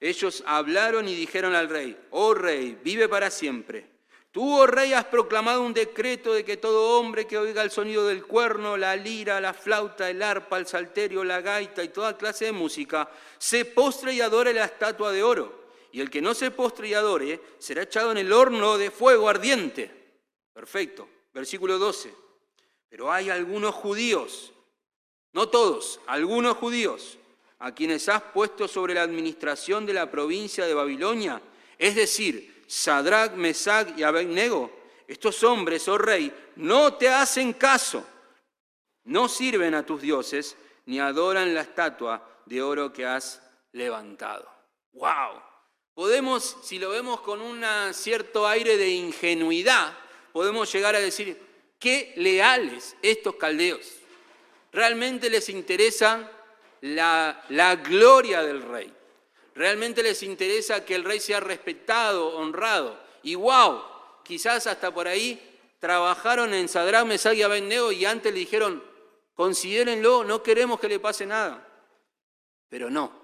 [0.00, 3.86] Ellos hablaron y dijeron al rey, oh rey, vive para siempre.
[4.32, 8.06] Tú, oh rey, has proclamado un decreto de que todo hombre que oiga el sonido
[8.06, 12.46] del cuerno, la lira, la flauta, el arpa, el salterio, la gaita y toda clase
[12.46, 15.60] de música, se postre y adore la estatua de oro.
[15.92, 19.28] Y el que no se postre y adore será echado en el horno de fuego
[19.28, 19.90] ardiente.
[20.52, 21.08] Perfecto.
[21.34, 22.14] Versículo 12.
[22.88, 24.52] Pero hay algunos judíos,
[25.32, 27.18] no todos, algunos judíos,
[27.60, 31.40] a quienes has puesto sobre la administración de la provincia de Babilonia,
[31.78, 34.70] es decir, Sadrach, Mesach y Abednego,
[35.06, 38.04] estos hombres, oh rey, no te hacen caso,
[39.04, 43.42] no sirven a tus dioses, ni adoran la estatua de oro que has
[43.72, 44.48] levantado.
[44.92, 45.42] ¡Wow!
[45.94, 49.96] Podemos, si lo vemos con un cierto aire de ingenuidad,
[50.32, 51.40] podemos llegar a decir,
[51.78, 53.96] qué leales estos caldeos.
[54.72, 56.30] Realmente les interesa
[56.80, 58.92] la, gloria del rey.
[59.54, 62.98] Realmente les interesa que el rey sea respetado, honrado.
[63.22, 63.82] Y wow,
[64.24, 65.40] quizás hasta por ahí
[65.78, 68.82] trabajaron en Sadrán, Mesag y Abednego y antes le dijeron,
[69.34, 71.66] considérenlo, no queremos que le pase nada.
[72.68, 73.20] Pero no.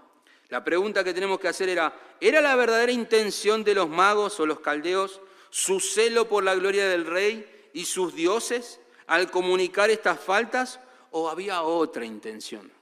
[0.48, 4.46] La pregunta que tenemos que hacer era, ¿era la verdadera intención de los magos o
[4.46, 10.20] los caldeos su celo por la gloria del rey y sus dioses al comunicar estas
[10.20, 12.75] faltas o había otra intención?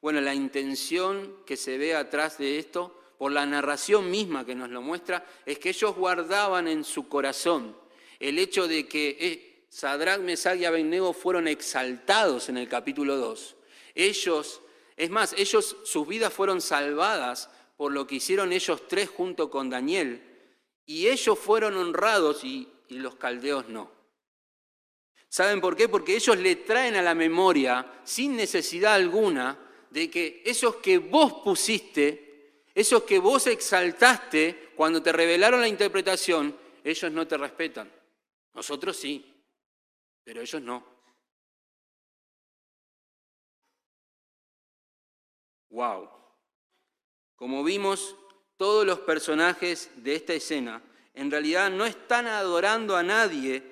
[0.00, 4.70] Bueno, la intención que se ve atrás de esto, por la narración misma que nos
[4.70, 7.76] lo muestra, es que ellos guardaban en su corazón
[8.20, 13.56] el hecho de que eh, Sadrach, Mesach y Abednego fueron exaltados en el capítulo 2.
[13.94, 14.60] Ellos,
[14.96, 19.70] es más, ellos, sus vidas fueron salvadas por lo que hicieron ellos tres junto con
[19.70, 20.22] Daniel,
[20.84, 23.90] y ellos fueron honrados y, y los caldeos no.
[25.28, 25.88] ¿Saben por qué?
[25.88, 29.58] Porque ellos le traen a la memoria, sin necesidad alguna,
[29.90, 36.56] de que esos que vos pusiste, esos que vos exaltaste cuando te revelaron la interpretación,
[36.84, 37.90] ellos no te respetan.
[38.54, 39.34] Nosotros sí,
[40.24, 40.84] pero ellos no.
[45.70, 46.08] Wow.
[47.36, 48.16] Como vimos,
[48.56, 50.82] todos los personajes de esta escena
[51.14, 53.62] en realidad no están adorando a nadie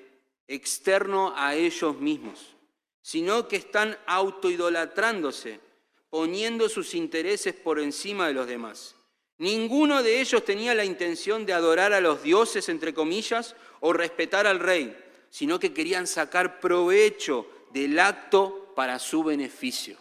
[0.48, 2.56] externo a ellos mismos,
[3.02, 5.60] sino que están autoidolatrándose
[6.68, 8.94] sus intereses por encima de los demás.
[9.38, 14.46] Ninguno de ellos tenía la intención de adorar a los dioses, entre comillas, o respetar
[14.46, 14.96] al rey,
[15.30, 19.98] sino que querían sacar provecho del acto para su beneficio.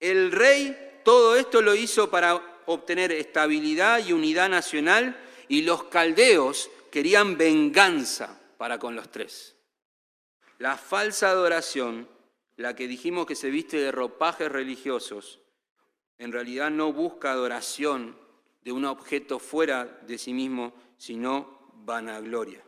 [0.00, 5.18] El rey todo esto lo hizo para obtener estabilidad y unidad nacional
[5.48, 9.56] y los caldeos querían venganza para con los tres.
[10.58, 12.08] La falsa adoración
[12.62, 15.40] la que dijimos que se viste de ropajes religiosos,
[16.16, 18.16] en realidad no busca adoración
[18.62, 22.64] de un objeto fuera de sí mismo, sino vanagloria.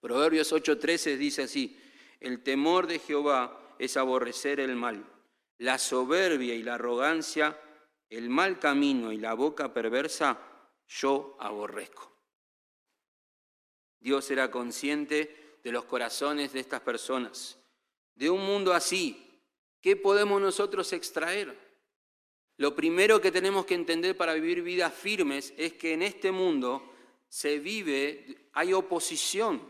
[0.00, 1.76] Proverbios 8:13 dice así,
[2.20, 5.04] el temor de Jehová es aborrecer el mal,
[5.58, 7.60] la soberbia y la arrogancia,
[8.08, 10.38] el mal camino y la boca perversa,
[10.86, 12.08] yo aborrezco.
[13.98, 17.59] Dios era consciente de los corazones de estas personas
[18.20, 19.40] de un mundo así,
[19.80, 21.56] ¿qué podemos nosotros extraer?
[22.58, 26.82] Lo primero que tenemos que entender para vivir vidas firmes es que en este mundo
[27.30, 29.62] se vive, hay oposición,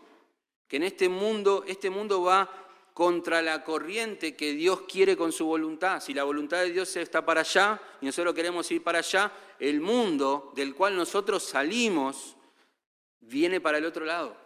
[0.66, 2.51] que en este mundo, este mundo va
[2.92, 6.01] contra la corriente que Dios quiere con su voluntad.
[6.01, 9.80] Si la voluntad de Dios está para allá y nosotros queremos ir para allá, el
[9.80, 12.34] mundo del cual nosotros salimos
[13.20, 14.36] viene para el otro lado.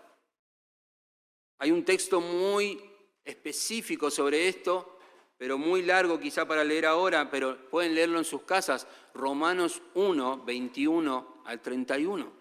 [1.59, 2.94] Hay un texto muy
[3.25, 4.99] específico sobre esto,
[5.37, 10.45] pero muy largo quizá para leer ahora, pero pueden leerlo en sus casas, Romanos 1,
[10.45, 12.33] 21 al 31.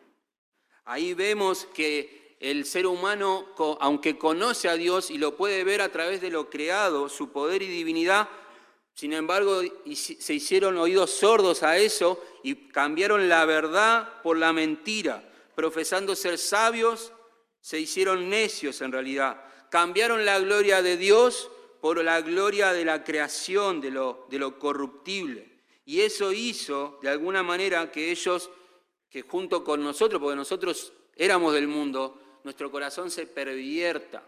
[0.86, 3.48] Ahí vemos que el ser humano,
[3.80, 7.62] aunque conoce a Dios y lo puede ver a través de lo creado, su poder
[7.62, 8.28] y divinidad,
[8.94, 9.62] sin embargo
[9.96, 15.24] se hicieron oídos sordos a eso y cambiaron la verdad por la mentira,
[15.56, 17.14] profesando ser sabios,
[17.62, 19.42] se hicieron necios en realidad,
[19.74, 21.50] cambiaron la gloria de Dios
[21.82, 25.50] por la gloria de la creación, de lo, corruptible.
[25.84, 28.52] Y eso hizo, de alguna manera, que ellos
[29.10, 34.24] que junto con nosotros, porque nosotros éramos del mundo, nuestro corazón se pervierta,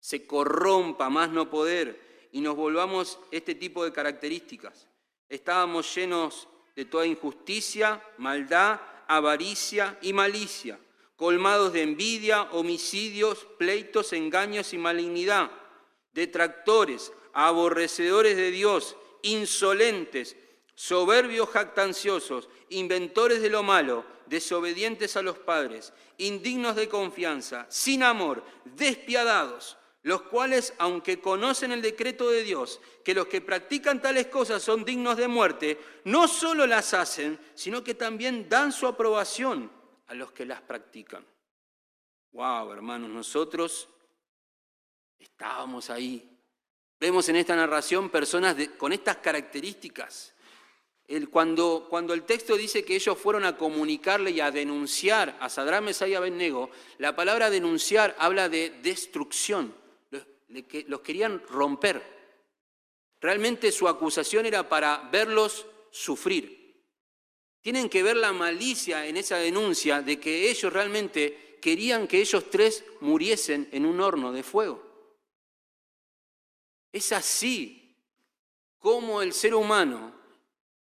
[0.00, 4.88] se corrompa más no poder y nos volvamos este tipo de características.
[5.28, 10.76] Estábamos llenos de toda injusticia, maldad, avaricia y malicia,
[11.18, 15.50] colmados de envidia, homicidios, pleitos, engaños y malignidad,
[16.12, 20.36] detractores, aborrecedores de Dios, insolentes,
[20.76, 28.44] soberbios jactanciosos, inventores de lo malo, desobedientes a los padres, indignos de confianza, sin amor,
[28.64, 34.62] despiadados, los cuales, aunque conocen el decreto de Dios, que los que practican tales cosas
[34.62, 39.77] son dignos de muerte, no solo las hacen, sino que también dan su aprobación
[40.08, 41.24] a los que las practican.
[42.32, 43.88] Wow, hermanos, nosotros
[45.18, 46.36] estábamos ahí.
[47.00, 50.34] Vemos en esta narración personas con estas características
[51.30, 55.84] cuando, cuando, el texto dice que ellos fueron a comunicarle y a denunciar a Sadrán,
[55.84, 59.74] Mesá y Abednego, la palabra denunciar habla de destrucción.
[60.10, 60.26] Los,
[60.86, 62.02] los querían romper.
[63.20, 66.57] Realmente su acusación era para verlos sufrir.
[67.68, 72.48] Tienen que ver la malicia en esa denuncia de que ellos realmente querían que ellos
[72.48, 74.82] tres muriesen en un horno de fuego.
[76.90, 77.94] Es así
[78.78, 80.14] como el ser humano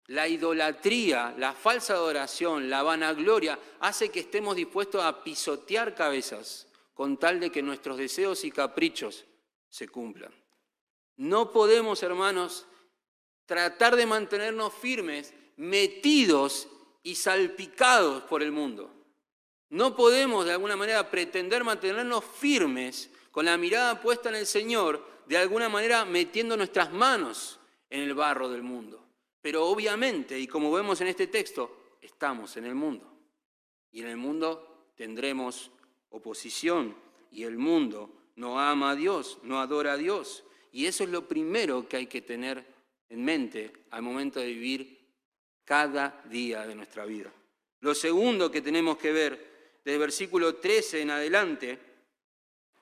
[0.06, 7.18] la idolatría, la falsa adoración, la vanagloria, hace que estemos dispuestos a pisotear cabezas con
[7.18, 9.26] tal de que nuestros deseos y caprichos
[9.68, 10.32] se cumplan.
[11.18, 12.64] No podemos, hermanos,
[13.44, 16.68] tratar de mantenernos firmes, metidos
[17.04, 18.92] y salpicados por el mundo.
[19.70, 25.06] No podemos, de alguna manera, pretender mantenernos firmes con la mirada puesta en el Señor,
[25.26, 29.06] de alguna manera metiendo nuestras manos en el barro del mundo.
[29.40, 33.10] Pero obviamente, y como vemos en este texto, estamos en el mundo.
[33.92, 35.70] Y en el mundo tendremos
[36.10, 36.96] oposición
[37.30, 40.42] y el mundo no ama a Dios, no adora a Dios.
[40.72, 42.66] Y eso es lo primero que hay que tener
[43.08, 45.01] en mente al momento de vivir
[45.64, 47.32] cada día de nuestra vida.
[47.80, 49.52] Lo segundo que tenemos que ver
[49.84, 51.78] desde versículo 13 en adelante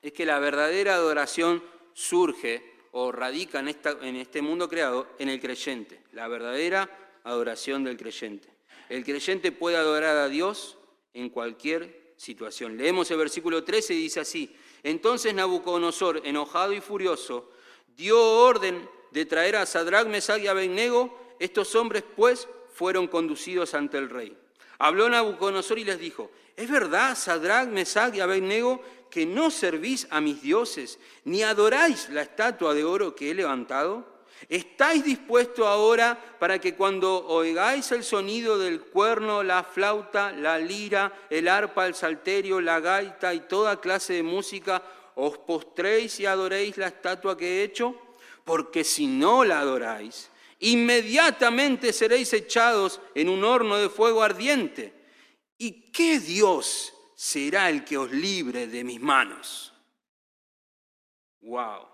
[0.01, 1.63] es que la verdadera adoración
[1.93, 7.83] surge o radica en, esta, en este mundo creado en el creyente, la verdadera adoración
[7.83, 8.49] del creyente.
[8.89, 10.77] El creyente puede adorar a Dios
[11.13, 12.77] en cualquier situación.
[12.77, 17.51] Leemos el versículo 13 y dice así, entonces Nabucodonosor, enojado y furioso,
[17.95, 22.47] dio orden de traer a Sadrach, Mesach y Abednego, estos hombres pues
[22.81, 24.35] fueron conducidos ante el rey.
[24.79, 30.19] Habló Nabucodonosor y les dijo, ¿es verdad, Sadrach, Mesach y Abednego, que no servís a
[30.19, 34.23] mis dioses, ni adoráis la estatua de oro que he levantado?
[34.49, 41.13] ¿Estáis dispuestos ahora para que cuando oigáis el sonido del cuerno, la flauta, la lira,
[41.29, 44.81] el arpa, el salterio, la gaita y toda clase de música,
[45.13, 47.95] os postréis y adoréis la estatua que he hecho?
[48.43, 50.30] Porque si no la adoráis,
[50.61, 54.93] inmediatamente seréis echados en un horno de fuego ardiente.
[55.57, 59.71] ¿Y qué Dios será el que os libre de mis manos.
[61.41, 61.87] Wow.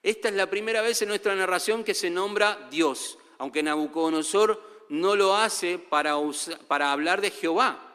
[0.00, 5.16] Esta es la primera vez en nuestra narración que se nombra Dios, aunque Nabucodonosor no
[5.16, 6.14] lo hace para,
[6.68, 7.92] para hablar de Jehová.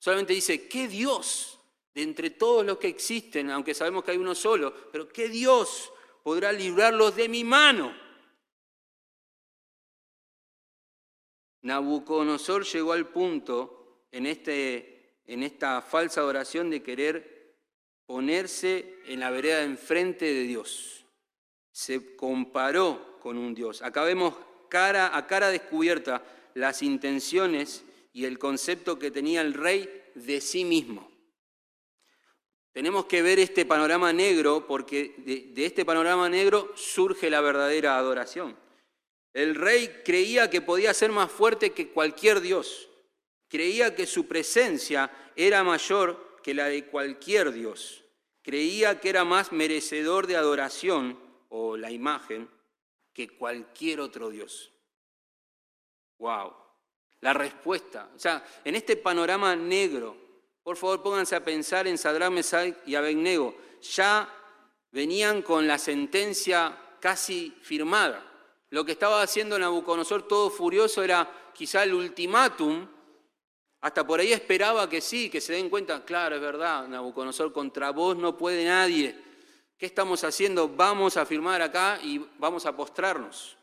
[0.00, 1.60] Solamente dice, ¿qué Dios
[1.94, 5.92] de entre todos los que existen, aunque sabemos que hay uno solo, pero qué Dios
[6.24, 7.94] podrá librarlos de mi mano?
[11.64, 14.94] Nabucodonosor llegó al punto en este
[15.26, 17.56] en esta falsa adoración de querer
[18.06, 21.04] ponerse en la vereda enfrente de Dios.
[21.72, 23.82] Se comparó con un Dios.
[23.82, 24.34] Acá vemos
[24.68, 26.22] cara a cara descubierta
[26.54, 31.10] las intenciones y el concepto que tenía el rey de sí mismo.
[32.72, 35.14] Tenemos que ver este panorama negro porque
[35.54, 38.56] de, este panorama negro surge la verdadera adoración.
[39.34, 42.88] El rey creía que podía ser más fuerte que cualquier Dios
[43.54, 48.02] creía que su presencia era mayor que la de cualquier Dios.
[48.42, 51.16] Creía que era más merecedor de adoración
[51.50, 52.50] o la imagen
[53.12, 54.72] que cualquier otro Dios.
[56.18, 56.52] ¡Wow!
[57.20, 58.10] La respuesta.
[58.16, 60.16] O sea, en este panorama negro,
[60.64, 63.56] por favor pónganse a pensar en Sadrach, Mesach y Abednego.
[63.82, 64.28] Ya
[64.90, 68.33] venían con la sentencia casi firmada.
[68.74, 72.84] Lo que estaba haciendo Nabucodonosor todo furioso era quizá el ultimátum.
[73.82, 77.92] Hasta por ahí esperaba que sí, que se den cuenta, claro, es verdad, Nabucodonosor, contra
[77.92, 79.16] vos no puede nadie.
[79.78, 80.68] ¿Qué estamos haciendo?
[80.68, 83.56] Vamos a firmar acá y vamos a postrarnos.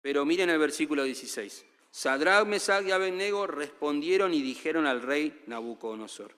[0.00, 1.66] Pero miren el versículo 16.
[1.90, 6.36] Sadrach, Mesach y Abednego respondieron y dijeron al rey Nabucodonosor,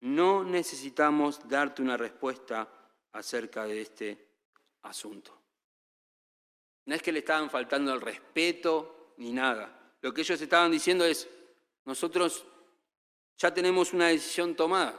[0.00, 2.68] no necesitamos darte una respuesta
[3.12, 4.28] acerca de este
[4.82, 5.38] asunto.
[6.88, 9.94] No es que le estaban faltando el respeto ni nada.
[10.00, 11.28] Lo que ellos estaban diciendo es,
[11.84, 12.46] nosotros
[13.36, 14.98] ya tenemos una decisión tomada.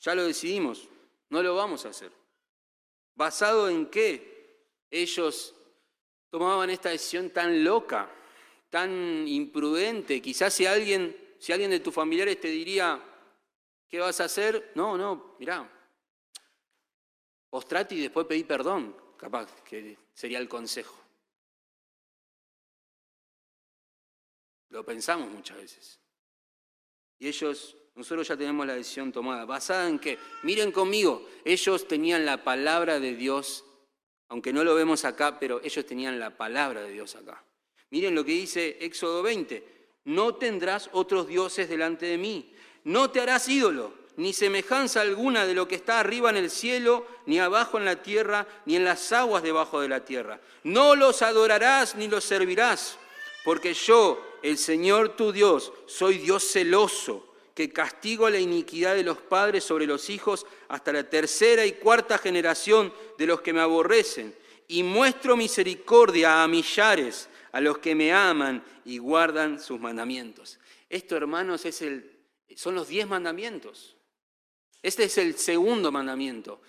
[0.00, 0.86] Ya lo decidimos,
[1.30, 2.12] no lo vamos a hacer.
[3.14, 5.54] ¿Basado en qué ellos
[6.28, 8.14] tomaban esta decisión tan loca,
[8.68, 10.20] tan imprudente?
[10.20, 13.02] Quizás si alguien, si alguien de tus familiares te diría,
[13.88, 14.72] ¿qué vas a hacer?
[14.74, 15.66] No, no, mirá,
[17.48, 20.96] postrate y después pedí perdón, capaz que sería el consejo.
[24.70, 26.00] Lo pensamos muchas veces.
[27.18, 29.44] Y ellos nosotros ya tenemos la decisión tomada.
[29.44, 30.18] ¿Basada en qué?
[30.44, 33.64] Miren conmigo, ellos tenían la palabra de Dios,
[34.28, 37.42] aunque no lo vemos acá, pero ellos tenían la palabra de Dios acá.
[37.90, 39.96] Miren lo que dice Éxodo 20.
[40.04, 42.54] No tendrás otros dioses delante de mí.
[42.84, 47.06] No te harás ídolo, ni semejanza alguna de lo que está arriba en el cielo,
[47.26, 50.40] ni abajo en la tierra, ni en las aguas debajo de la tierra.
[50.64, 52.98] No los adorarás ni los servirás,
[53.44, 59.18] porque yo, el Señor tu Dios, soy Dios celoso que castigo la iniquidad de los
[59.18, 64.34] padres sobre los hijos hasta la tercera y cuarta generación de los que me aborrecen,
[64.66, 70.58] y muestro misericordia a millares, a los que me aman y guardan sus mandamientos.
[70.90, 72.18] Esto, hermanos, es el,
[72.56, 73.94] son los diez mandamientos.
[74.82, 76.60] Este es el segundo mandamiento.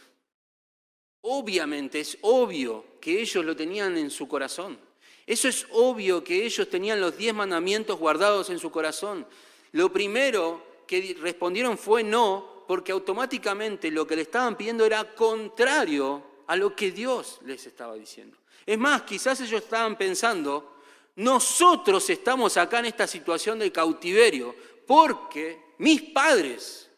[1.21, 4.79] Obviamente es obvio que ellos lo tenían en su corazón.
[5.27, 9.27] Eso es obvio que ellos tenían los diez mandamientos guardados en su corazón.
[9.73, 16.23] Lo primero que respondieron fue no, porque automáticamente lo que le estaban pidiendo era contrario
[16.47, 18.37] a lo que Dios les estaba diciendo.
[18.65, 20.77] Es más, quizás ellos estaban pensando,
[21.17, 24.55] nosotros estamos acá en esta situación de cautiverio
[24.87, 26.88] porque mis padres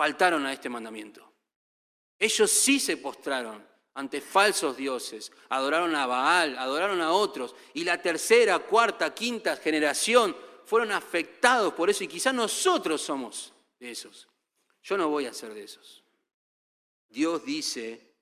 [0.00, 1.30] faltaron a este mandamiento.
[2.18, 8.00] Ellos sí se postraron ante falsos dioses, adoraron a Baal, adoraron a otros, y la
[8.00, 10.34] tercera, cuarta, quinta generación
[10.64, 14.26] fueron afectados por eso y quizás nosotros somos de esos.
[14.82, 16.02] Yo no voy a ser de esos.
[17.06, 18.14] Dios dice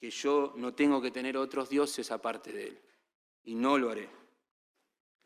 [0.00, 2.82] que yo no tengo que tener otros dioses aparte de Él
[3.44, 4.08] y no lo haré.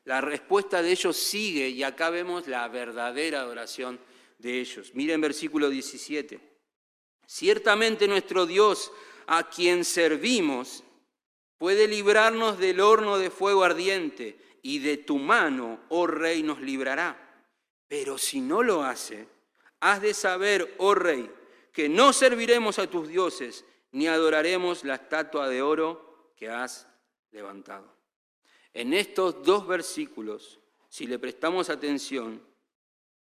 [0.02, 4.00] La respuesta de ellos sigue y acá vemos la verdadera adoración
[4.40, 4.94] de ellos.
[4.94, 6.40] Miren versículo 17.
[7.26, 8.92] Ciertamente nuestro Dios
[9.26, 10.82] a quien servimos
[11.58, 17.44] puede librarnos del horno de fuego ardiente y de tu mano, oh rey, nos librará.
[17.86, 19.28] Pero si no lo hace,
[19.80, 21.30] has de saber, oh rey,
[21.72, 26.88] que no serviremos a tus dioses, ni adoraremos la estatua de oro que has
[27.30, 27.94] levantado.
[28.72, 32.42] En estos dos versículos, si le prestamos atención,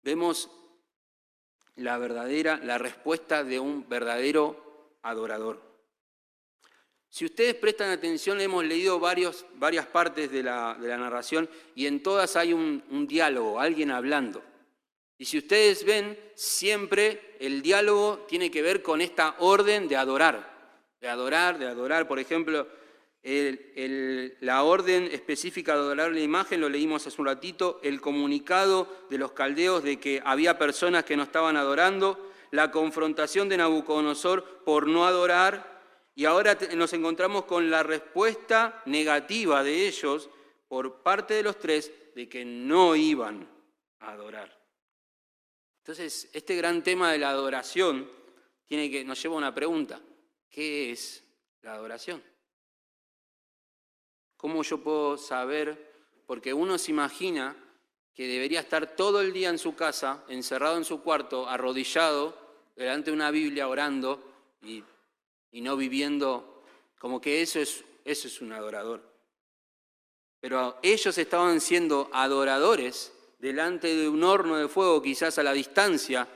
[0.01, 0.49] vemos
[1.75, 5.61] la verdadera, la respuesta de un verdadero adorador.
[7.09, 12.53] Si ustedes prestan atención, hemos leído varias partes de la, narración y en todas hay
[12.53, 14.43] un diálogo, alguien hablando.
[15.17, 20.85] Y si ustedes ven, siempre el diálogo tiene que ver con esta orden de adorar,
[20.99, 22.07] de adorar, de adorar.
[22.07, 22.67] Por ejemplo,
[23.25, 29.17] la orden específica de adorar la imagen, lo leímos hace un ratito, el comunicado de
[29.17, 34.87] los caldeos de que había personas que no estaban adorando, la confrontación de Nabucodonosor por
[34.87, 35.81] no adorar
[36.13, 40.29] y ahora nos encontramos con la respuesta negativa de ellos
[40.67, 43.49] por parte de los tres de que no iban
[43.99, 44.55] a adorar.
[45.79, 48.09] Entonces, este gran tema de la adoración
[48.65, 49.99] tiene que, nos lleva a una pregunta.
[50.49, 51.23] ¿Qué es
[51.61, 52.23] la adoración?
[54.45, 55.91] ¿Cómo yo puedo saber?
[56.27, 57.55] Porque uno se imagina
[58.13, 62.37] que debería estar todo el día en su casa, encerrado en su cuarto, arrodillado,
[62.75, 64.23] delante de una Biblia orando
[64.61, 64.83] y
[65.51, 66.63] y no viviendo
[66.99, 69.01] como que eso es, eso es un adorador.
[70.39, 76.27] Pero ellos estaban siendo adoradores delante de un horno de fuego, quizás a la distancia,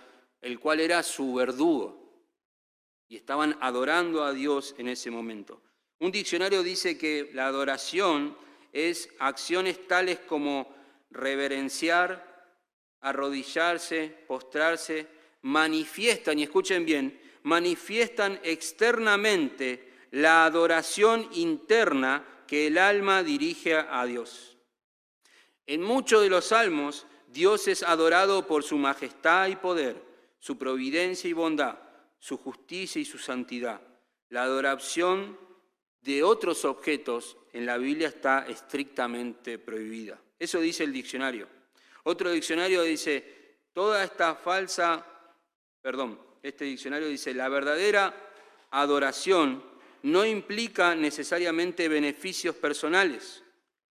[0.41, 1.95] el cual era su verdugo.
[3.07, 5.61] Y estaban adorando a Dios en ese momento.
[5.99, 8.37] Un diccionario dice que la adoración
[8.71, 10.73] es acciones tales como
[11.11, 12.25] reverenciar,
[13.01, 15.07] arrodillarse, postrarse,
[15.41, 24.57] manifiestan, y escuchen bien, manifiestan externamente la adoración interna que el alma dirige a Dios.
[25.67, 30.01] En muchos de los salmos, Dios es adorado por su majestad y poder,
[30.39, 31.77] su providencia y bondad,
[32.17, 33.81] su justicia y su santidad.
[34.29, 35.37] La adoración
[36.15, 40.19] de otros objetos en la Biblia está estrictamente prohibida.
[40.37, 41.47] Eso dice el diccionario.
[42.03, 45.05] Otro diccionario dice, toda esta falsa,
[45.81, 48.15] perdón, este diccionario dice, la verdadera
[48.71, 49.63] adoración
[50.03, 53.43] no implica necesariamente beneficios personales,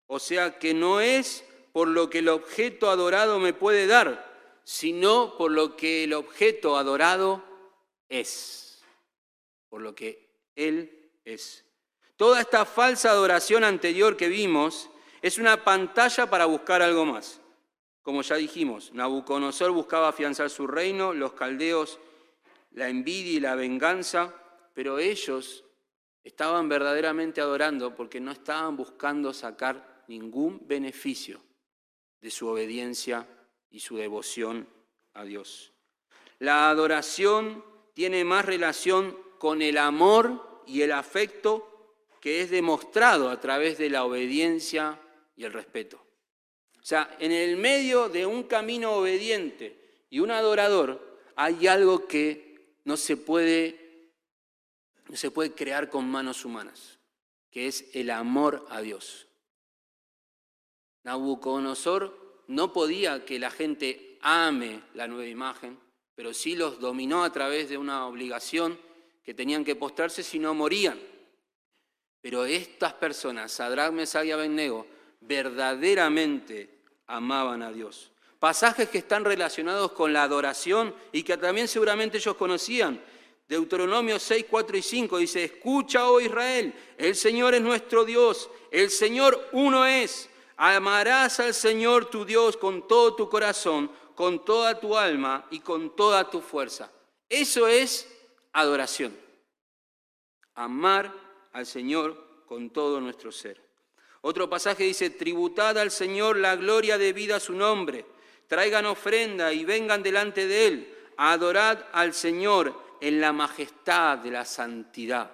[0.07, 5.37] o sea que no es por lo que el objeto adorado me puede dar, sino
[5.37, 7.45] por lo que el objeto adorado
[8.09, 8.83] es,
[9.69, 11.65] por lo que Él es.
[12.19, 14.91] Toda esta falsa adoración anterior que vimos
[15.23, 17.41] es una pantalla para buscar algo más.
[18.03, 22.01] Como ya dijimos, Nabucodonosor buscaba afianzar su reino, los caldeos
[22.73, 24.35] la envidia y la venganza,
[24.75, 25.65] pero ellos
[26.25, 31.41] estaban verdaderamente adorando porque no estaban buscando sacar ningún beneficio
[32.21, 33.29] de su obediencia
[33.71, 34.69] y su devoción
[35.15, 35.73] a Dios.
[36.41, 37.65] La adoración
[37.95, 41.78] tiene más relación con el amor y el afecto
[42.21, 45.01] que es demostrado a través de la obediencia
[45.37, 45.97] y el respeto.
[46.81, 52.79] O sea, en el medio de un camino obediente y un adorador hay algo que
[52.85, 54.11] no se puede,
[55.09, 56.99] no se puede crear con manos humanas,
[57.51, 59.27] que es el amor a Dios.
[61.05, 65.79] Nabucodonosor no podía que la gente ame la nueva imagen,
[66.15, 68.79] pero sí los dominó a través de una obligación
[69.23, 70.99] que tenían que postrarse si no morían.
[72.21, 74.87] Pero estas personas, Sadrach, Mesach y Abednego,
[75.21, 78.11] verdaderamente amaban a Dios.
[78.39, 83.01] Pasajes que están relacionados con la adoración y que también seguramente ellos conocían.
[83.49, 88.91] Deuteronomio 6, 4 y 5 dice, escucha, oh Israel, el Señor es nuestro Dios, el
[88.91, 90.29] Señor uno es.
[90.57, 95.97] Amarás al Señor tu Dios con todo tu corazón, con toda tu alma y con
[95.97, 96.91] toda tu fuerza.
[97.29, 98.09] Eso es
[98.53, 99.17] adoración.
[100.55, 103.61] Amar al Señor con todo nuestro ser.
[104.21, 108.05] Otro pasaje dice, tributad al Señor la gloria debida a su nombre,
[108.47, 114.45] traigan ofrenda y vengan delante de Él, adorad al Señor en la majestad de la
[114.45, 115.31] santidad.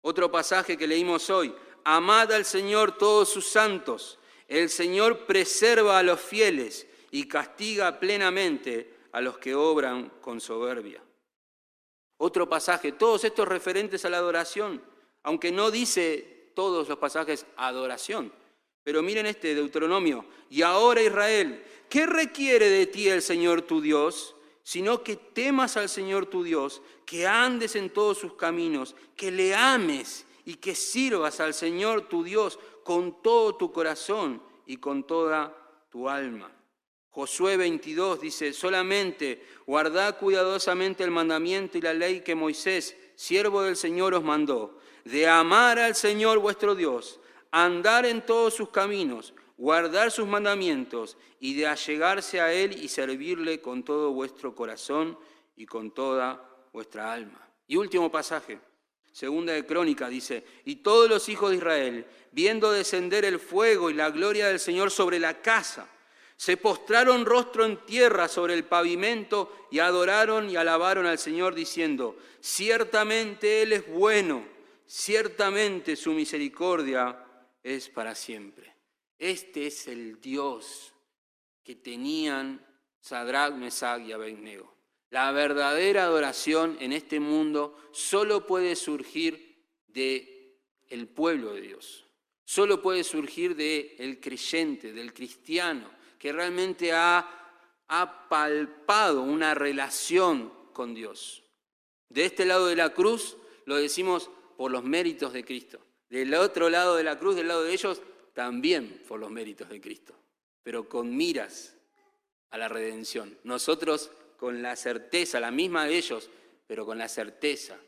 [0.00, 1.54] Otro pasaje que leímos hoy,
[1.84, 4.18] amad al Señor todos sus santos,
[4.48, 11.02] el Señor preserva a los fieles y castiga plenamente a los que obran con soberbia.
[12.18, 14.82] Otro pasaje, todos estos referentes a la adoración,
[15.22, 18.32] aunque no dice todos los pasajes adoración,
[18.82, 24.34] pero miren este Deuteronomio, y ahora Israel, ¿qué requiere de ti el Señor tu Dios?
[24.62, 29.54] Sino que temas al Señor tu Dios, que andes en todos sus caminos, que le
[29.54, 35.54] ames y que sirvas al Señor tu Dios con todo tu corazón y con toda
[35.90, 36.55] tu alma.
[37.16, 43.76] Josué 22 dice, solamente guardad cuidadosamente el mandamiento y la ley que Moisés, siervo del
[43.76, 47.18] Señor, os mandó, de amar al Señor vuestro Dios,
[47.50, 53.62] andar en todos sus caminos, guardar sus mandamientos y de allegarse a Él y servirle
[53.62, 55.18] con todo vuestro corazón
[55.56, 57.48] y con toda vuestra alma.
[57.66, 58.60] Y último pasaje,
[59.10, 63.94] Segunda de Crónica dice, y todos los hijos de Israel, viendo descender el fuego y
[63.94, 65.88] la gloria del Señor sobre la casa,
[66.36, 72.16] se postraron rostro en tierra sobre el pavimento y adoraron y alabaron al Señor diciendo,
[72.40, 74.46] ciertamente Él es bueno,
[74.86, 77.24] ciertamente su misericordia
[77.62, 78.74] es para siempre.
[79.18, 80.92] Este es el Dios
[81.64, 82.64] que tenían
[83.00, 84.76] Sadrach, Mesach y Abednego.
[85.10, 92.04] La verdadera adoración en este mundo solo puede surgir de el pueblo de Dios.
[92.44, 97.28] Solo puede surgir de el creyente, del cristiano, que realmente ha,
[97.88, 101.42] ha palpado una relación con Dios.
[102.08, 105.80] De este lado de la cruz lo decimos por los méritos de Cristo.
[106.08, 108.00] Del otro lado de la cruz, del lado de ellos,
[108.32, 110.14] también por los méritos de Cristo,
[110.62, 111.74] pero con miras
[112.50, 113.36] a la redención.
[113.44, 116.30] Nosotros con la certeza, la misma de ellos,
[116.66, 117.78] pero con la certeza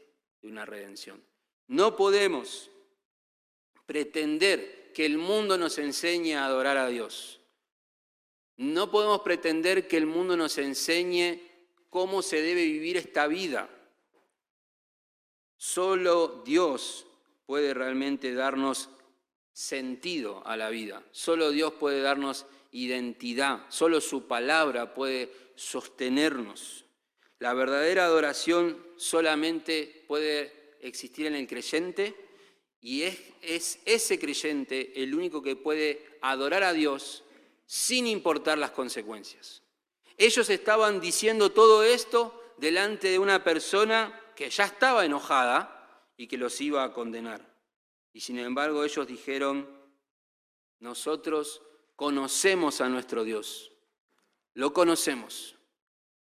[0.40, 1.22] de una redención.
[1.68, 2.70] No podemos
[3.86, 7.37] pretender que el mundo nos enseñe a adorar a Dios.
[8.58, 11.40] No podemos pretender que el mundo nos enseñe
[11.90, 13.70] cómo se debe vivir esta vida.
[15.56, 17.06] Solo Dios
[17.46, 18.90] puede realmente darnos
[19.52, 21.04] sentido a la vida.
[21.12, 23.64] Solo Dios puede darnos identidad.
[23.68, 26.84] Solo su palabra puede sostenernos.
[27.38, 32.14] La verdadera adoración solamente puede existir en el creyente
[32.80, 37.22] y es, es, ese creyente el único que puede adorar a Dios
[37.68, 39.62] sin importar las consecuencias.
[40.16, 46.38] Ellos estaban diciendo todo esto delante de una persona que ya estaba enojada y que
[46.38, 47.46] los iba a condenar.
[48.14, 49.68] Y sin embargo ellos dijeron,
[50.80, 51.60] nosotros
[51.94, 53.70] conocemos a nuestro Dios,
[54.54, 55.54] lo conocemos.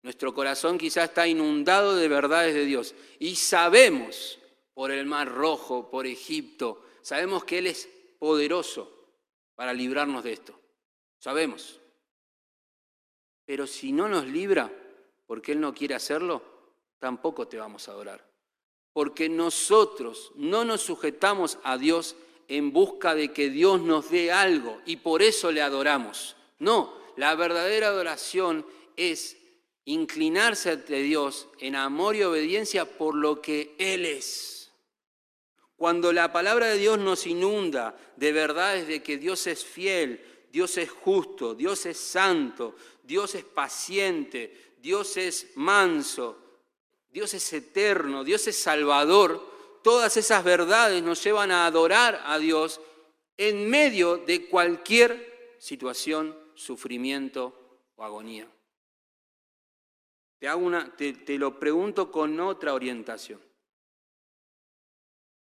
[0.03, 4.40] Nuestro corazón quizá está inundado de verdades de Dios y sabemos
[4.74, 7.88] por el Mar Rojo, por Egipto, sabemos que Él es
[8.18, 8.92] poderoso
[9.55, 10.66] para librarnos de esto.
[11.27, 11.81] Sabemos.
[13.45, 14.70] Pero si no nos libra,
[15.27, 16.41] porque Él no quiere hacerlo,
[17.01, 18.24] tampoco te vamos a adorar.
[18.93, 22.14] Porque nosotros no nos sujetamos a Dios
[22.47, 26.37] en busca de que Dios nos dé algo y por eso le adoramos.
[26.61, 28.64] No, la verdadera adoración
[28.95, 29.37] es
[29.85, 34.70] inclinarse ante Dios en amor y obediencia por lo que Él es.
[35.74, 40.76] Cuando la palabra de Dios nos inunda de verdades de que Dios es fiel, Dios
[40.78, 46.38] es justo, Dios es santo, Dios es paciente, Dios es manso,
[47.11, 52.80] Dios es eterno, Dios es salvador, todas esas verdades nos llevan a adorar a Dios
[53.36, 58.49] en medio de cualquier situación, sufrimiento o agonía.
[60.38, 63.40] Te, lo pregunto con otra orientación.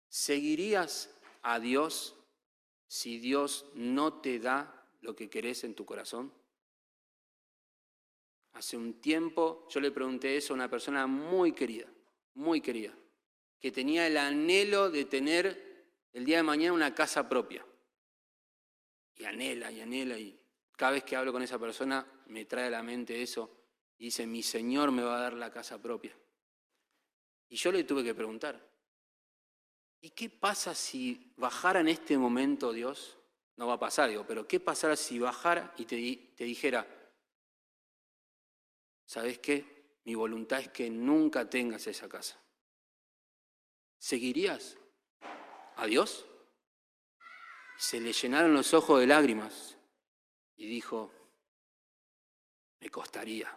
[0.09, 1.11] ¿Seguirías
[1.42, 2.14] a Dios
[2.86, 6.32] si Dios no te da lo que querés en tu corazón?
[8.55, 11.86] Hace un tiempo yo le pregunté eso a una persona muy querida,
[12.34, 12.94] muy querida,
[13.59, 15.72] que tenía el anhelo de tener
[16.12, 17.64] el día de mañana una casa propia.
[19.14, 20.38] Y anhela y anhela y
[20.76, 23.50] cada vez que hablo con esa persona me trae a la mente eso
[23.98, 26.16] y dice, mi Señor me va a dar la casa propia.
[27.48, 28.68] Y yo le tuve que preguntar,
[30.00, 33.18] ¿y qué pasa si bajara en este momento Dios
[33.57, 35.96] no va a pasar, digo, pero ¿qué pasará si bajara y te,
[36.34, 36.86] te dijera,
[39.05, 40.00] ¿sabes qué?
[40.05, 42.40] Mi voluntad es que nunca tengas esa casa.
[43.98, 44.76] ¿Seguirías
[45.76, 46.26] a Dios?
[47.76, 49.76] Se le llenaron los ojos de lágrimas
[50.57, 51.12] y dijo,
[52.80, 53.57] me costaría.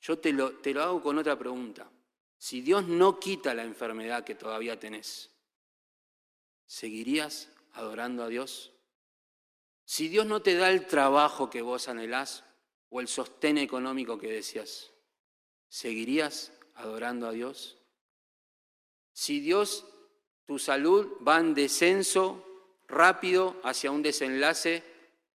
[0.00, 1.90] Yo te lo, te lo hago con otra pregunta.
[2.38, 5.30] Si Dios no quita la enfermedad que todavía tenés,
[6.66, 8.72] ¿seguirías adorando a Dios?
[9.84, 12.44] Si Dios no te da el trabajo que vos anhelás
[12.88, 14.92] o el sostén económico que deseas,
[15.68, 17.76] ¿seguirías adorando a Dios?
[19.12, 19.86] Si Dios,
[20.46, 22.44] tu salud va en descenso
[22.88, 24.82] rápido hacia un desenlace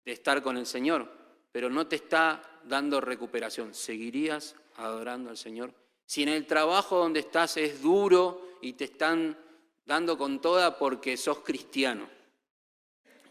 [0.03, 1.11] de estar con el Señor,
[1.51, 5.73] pero no te está dando recuperación, ¿seguirías adorando al Señor?
[6.05, 9.37] Si en el trabajo donde estás es duro y te están
[9.85, 12.09] dando con toda porque sos cristiano,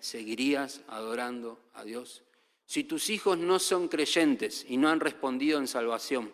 [0.05, 2.23] seguirías adorando a Dios?
[2.67, 6.33] Si tus hijos no son creyentes y no han respondido en salvación,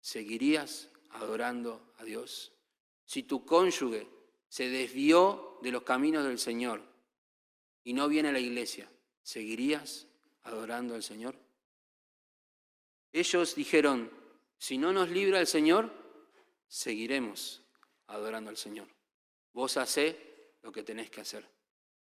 [0.00, 2.52] ¿seguirías adorando a Dios?
[3.04, 4.06] Si tu cónyuge
[4.48, 6.82] se desvió de los caminos del Señor
[7.82, 8.90] y no viene a la iglesia,
[9.22, 10.06] ¿seguirías
[10.42, 11.34] adorando al Señor?
[13.12, 14.10] Ellos dijeron,
[14.58, 15.90] si no nos libra el Señor,
[16.68, 17.62] seguiremos
[18.06, 18.88] adorando al Señor.
[19.52, 21.46] Vos hacé lo que tenés que hacer.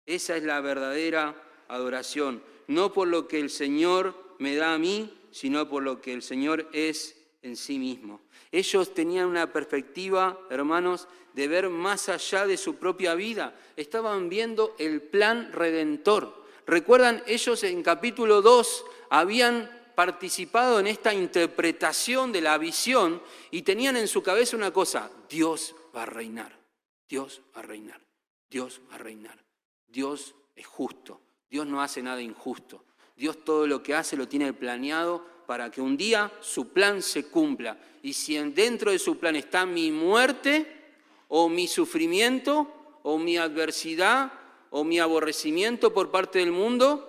[0.08, 1.36] Esa es la verdadera
[1.68, 6.14] adoración, no por lo que el Señor me da a mí, sino por lo que
[6.14, 8.22] el Señor es en sí mismo.
[8.50, 13.54] Ellos tenían una perspectiva, hermanos, de ver más allá de su propia vida.
[13.76, 16.42] Estaban viendo el plan redentor.
[16.66, 23.98] Recuerdan, ellos en capítulo 2 habían participado en esta interpretación de la visión y tenían
[23.98, 26.58] en su cabeza una cosa, Dios va a reinar,
[27.06, 28.00] Dios va a reinar,
[28.48, 29.47] Dios va a reinar.
[29.88, 31.20] Dios es justo,
[31.50, 32.84] Dios no hace nada injusto.
[33.18, 37.28] Dios todo lo que hace lo tiene planeado para que un día su plan se
[37.28, 37.76] cumpla.
[38.00, 40.94] Y si dentro de su plan está mi muerte
[41.26, 44.32] o mi sufrimiento o mi adversidad
[44.70, 47.04] o mi aborrecimiento por parte del mundo,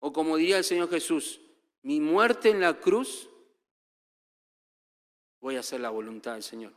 [0.00, 1.40] o como diría el Señor Jesús,
[1.82, 3.28] mi muerte en la cruz,
[5.40, 6.72] voy a hacer la voluntad del Señor.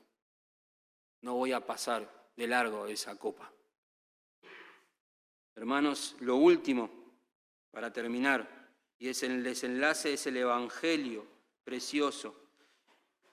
[1.22, 3.52] No voy a pasar de largo esa copa.
[5.60, 6.90] Hermanos, lo último
[7.70, 8.48] para terminar,
[8.98, 11.26] y es el desenlace, es el Evangelio
[11.66, 12.34] precioso.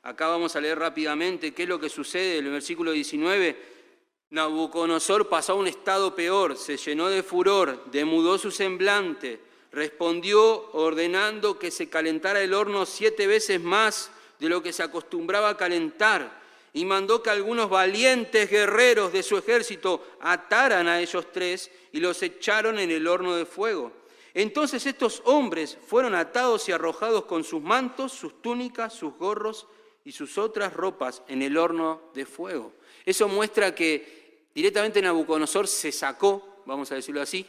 [0.02, 3.56] Acá vamos a leer rápidamente qué es lo que sucede en el versículo 19.
[4.30, 11.60] Nabucodonosor pasó a un estado peor, se llenó de furor, demudó su semblante, respondió ordenando
[11.60, 14.10] que se calentara el horno siete veces más
[14.40, 16.42] de lo que se acostumbraba a calentar,
[16.76, 22.22] y mandó que algunos valientes guerreros de su ejército ataran a ellos tres y los
[22.22, 23.92] echaron en el horno de fuego.
[24.34, 29.66] Entonces estos hombres fueron atados y arrojados con sus mantos, sus túnicas, sus gorros
[30.04, 32.74] y sus otras ropas en el horno de fuego.
[33.06, 37.46] Eso muestra que directamente Nabucodonosor se sacó, vamos a decirlo así,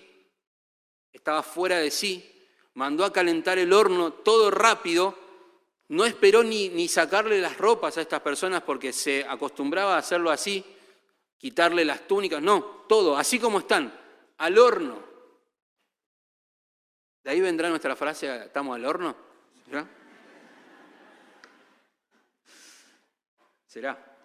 [1.11, 5.26] estaba fuera de sí, mandó a calentar el horno todo rápido,
[5.89, 10.29] no esperó ni, ni sacarle las ropas a estas personas porque se acostumbraba a hacerlo
[10.29, 10.63] así,
[11.38, 13.93] quitarle las túnicas, no, todo, así como están,
[14.38, 15.03] al horno.
[17.23, 19.15] De ahí vendrá nuestra frase, ¿estamos al horno?
[19.65, 19.88] ¿Será?
[23.65, 24.17] ¿Será?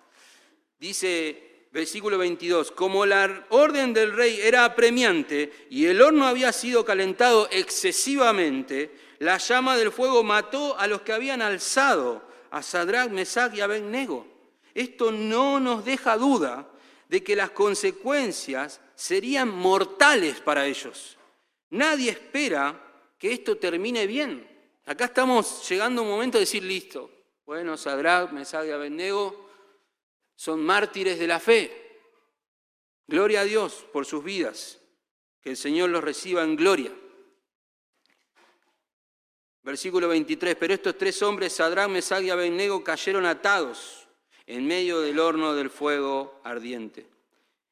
[0.79, 6.85] Dice versículo 22, como la orden del rey era apremiante y el horno había sido
[6.85, 13.55] calentado excesivamente, la llama del fuego mató a los que habían alzado a Sadrach, Mesach
[13.55, 14.27] y Abednego.
[14.75, 16.69] Esto no nos deja duda
[17.09, 21.17] de que las consecuencias serían mortales para ellos.
[21.71, 22.79] Nadie espera
[23.19, 24.47] que esto termine bien.
[24.85, 27.11] Acá estamos llegando un momento de decir, listo,
[27.47, 29.52] bueno, Sadrach, Mesach y Abednego
[30.43, 31.71] son mártires de la fe.
[33.07, 34.81] Gloria a Dios por sus vidas.
[35.41, 36.93] Que el Señor los reciba en gloria.
[39.63, 40.57] Versículo 23.
[40.57, 44.09] Pero estos tres hombres, Sadrán, Mesag y Abednego, cayeron atados
[44.45, 47.07] en medio del horno del fuego ardiente.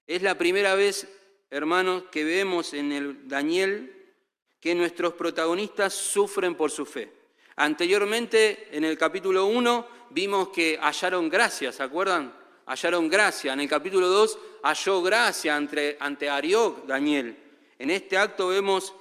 [0.06, 1.08] Es la primera vez,
[1.50, 4.14] hermanos, que vemos en el Daniel
[4.60, 7.12] que nuestros protagonistas sufren por su fe.
[7.56, 12.38] Anteriormente, en el capítulo 1, vimos que hallaron gracia, ¿se acuerdan?
[12.66, 13.52] Hallaron gracia.
[13.52, 17.36] En el capítulo 2 halló gracia ante, ante Arioc, Daniel.
[17.78, 18.94] En este acto vemos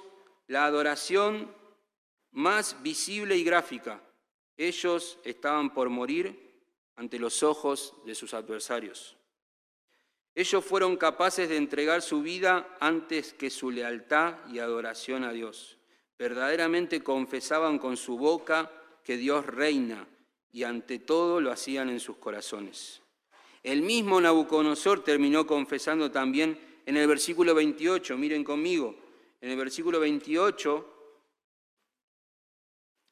[0.46, 1.54] la adoración
[2.32, 4.02] más visible y gráfica.
[4.56, 6.50] Ellos estaban por morir
[6.96, 9.16] ante los ojos de sus adversarios.
[10.34, 15.78] Ellos fueron capaces de entregar su vida antes que su lealtad y adoración a Dios.
[16.18, 18.70] Verdaderamente confesaban con su boca
[19.02, 20.06] que Dios reina
[20.52, 23.02] y ante todo lo hacían en sus corazones.
[23.62, 28.94] El mismo Nabucodonosor terminó confesando también en el versículo 28, miren conmigo,
[29.40, 30.96] en el versículo 28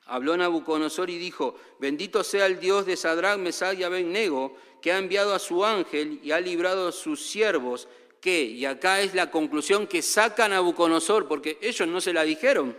[0.08, 4.98] habló Nabucodonosor y dijo, bendito sea el Dios de Sadrach, Mesach y Abednego, que ha
[4.98, 7.88] enviado a su ángel y ha librado a sus siervos,
[8.20, 12.76] que, y acá es la conclusión que saca Nabucodonosor, porque ellos no se la dijeron,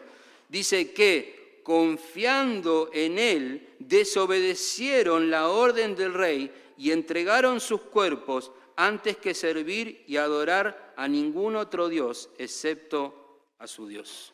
[0.49, 9.17] dice que confiando en él, desobedecieron la orden del rey y entregaron sus cuerpos antes
[9.17, 14.33] que servir y adorar a ningún otro Dios excepto a su Dios.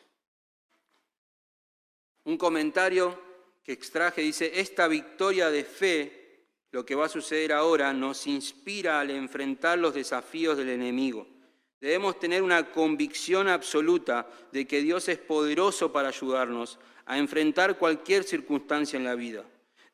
[2.22, 3.20] Un comentario
[3.64, 9.00] que extraje dice, esta victoria de fe, lo que va a suceder ahora, nos inspira
[9.00, 11.26] al enfrentar los desafíos del enemigo.
[11.80, 18.22] Debemos tener una convicción absoluta de que Dios es poderoso para ayudarnos a enfrentar cualquier
[18.22, 19.44] circunstancia en la vida.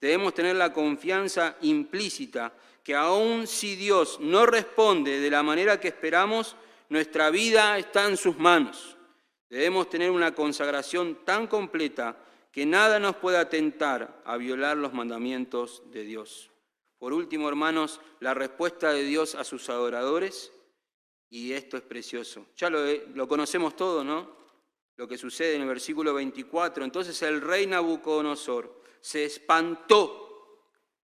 [0.02, 5.86] Debemos tener la confianza implícita que aun si Dios no responde de la manera que
[5.86, 6.56] esperamos,
[6.88, 8.96] nuestra vida está en sus manos.
[9.48, 12.16] Debemos tener una consagración tan completa
[12.50, 16.50] que nada nos pueda tentar a violar los mandamientos de Dios.
[16.98, 20.50] Por último, hermanos, la respuesta de Dios a sus adoradores,
[21.30, 22.46] y esto es precioso.
[22.56, 22.80] Ya lo,
[23.14, 24.30] lo conocemos todo, ¿no?
[24.96, 26.82] Lo que sucede en el versículo 24.
[26.82, 30.20] Entonces el rey Nabucodonosor, se espantó.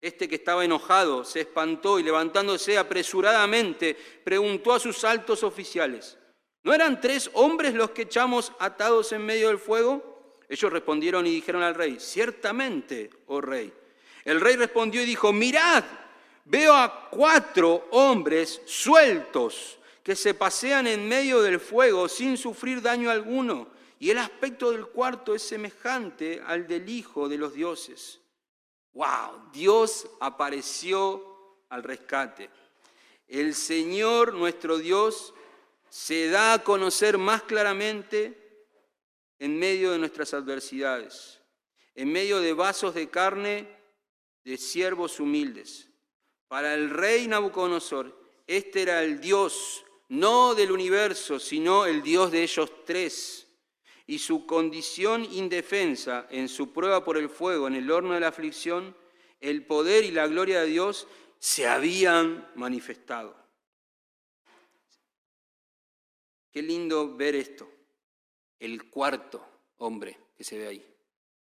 [0.00, 6.16] Este que estaba enojado se espantó y levantándose apresuradamente preguntó a sus altos oficiales,
[6.62, 10.36] ¿no eran tres hombres los que echamos atados en medio del fuego?
[10.48, 13.72] Ellos respondieron y dijeron al rey, ciertamente, oh rey.
[14.24, 15.82] El rey respondió y dijo, mirad,
[16.44, 23.10] veo a cuatro hombres sueltos que se pasean en medio del fuego sin sufrir daño
[23.10, 28.20] alguno y el aspecto del cuarto es semejante al del Hijo de los dioses.
[28.92, 29.50] ¡Wow!
[29.52, 32.50] Dios apareció al rescate.
[33.26, 35.34] El Señor, nuestro Dios,
[35.88, 38.66] se da a conocer más claramente
[39.38, 41.40] en medio de nuestras adversidades,
[41.94, 43.68] en medio de vasos de carne
[44.44, 45.88] de siervos humildes.
[46.48, 48.14] Para el rey Nabucodonosor,
[48.46, 53.45] este era el Dios, no del universo, sino el Dios de ellos tres
[54.06, 58.28] y su condición indefensa en su prueba por el fuego, en el horno de la
[58.28, 58.96] aflicción,
[59.40, 63.36] el poder y la gloria de Dios se habían manifestado.
[66.52, 67.68] Qué lindo ver esto,
[68.58, 69.44] el cuarto
[69.78, 70.96] hombre que se ve ahí.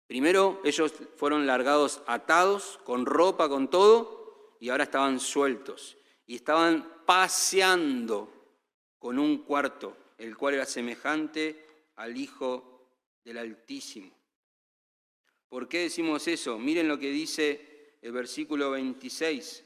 [0.07, 5.97] Primero ellos fueron largados atados, con ropa, con todo, y ahora estaban sueltos.
[6.25, 8.33] Y estaban paseando
[8.97, 11.66] con un cuarto, el cual era semejante
[11.97, 12.89] al Hijo
[13.23, 14.11] del Altísimo.
[15.49, 16.57] ¿Por qué decimos eso?
[16.57, 19.63] Miren lo que dice el versículo 26.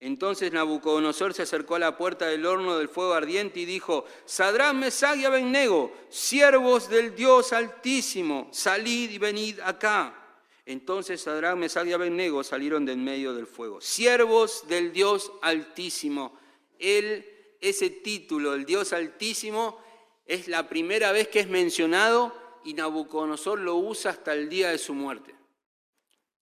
[0.00, 4.78] Entonces Nabucodonosor se acercó a la puerta del horno del fuego ardiente y dijo, Sadrán,
[4.78, 10.20] Mesag y Abednego, siervos del Dios Altísimo, salid y venid acá.
[10.66, 13.80] Entonces Sadrán, Mesag y Abednego salieron de en medio del fuego.
[13.80, 16.38] Siervos del Dios Altísimo.
[16.78, 17.26] Él,
[17.60, 19.83] ese título, el Dios Altísimo,
[20.26, 24.78] es la primera vez que es mencionado y Nabucodonosor lo usa hasta el día de
[24.78, 25.34] su muerte.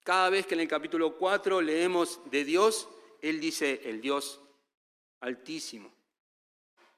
[0.05, 2.89] Cada vez que en el capítulo 4 leemos de Dios,
[3.21, 4.41] él dice el Dios
[5.21, 5.93] altísimo.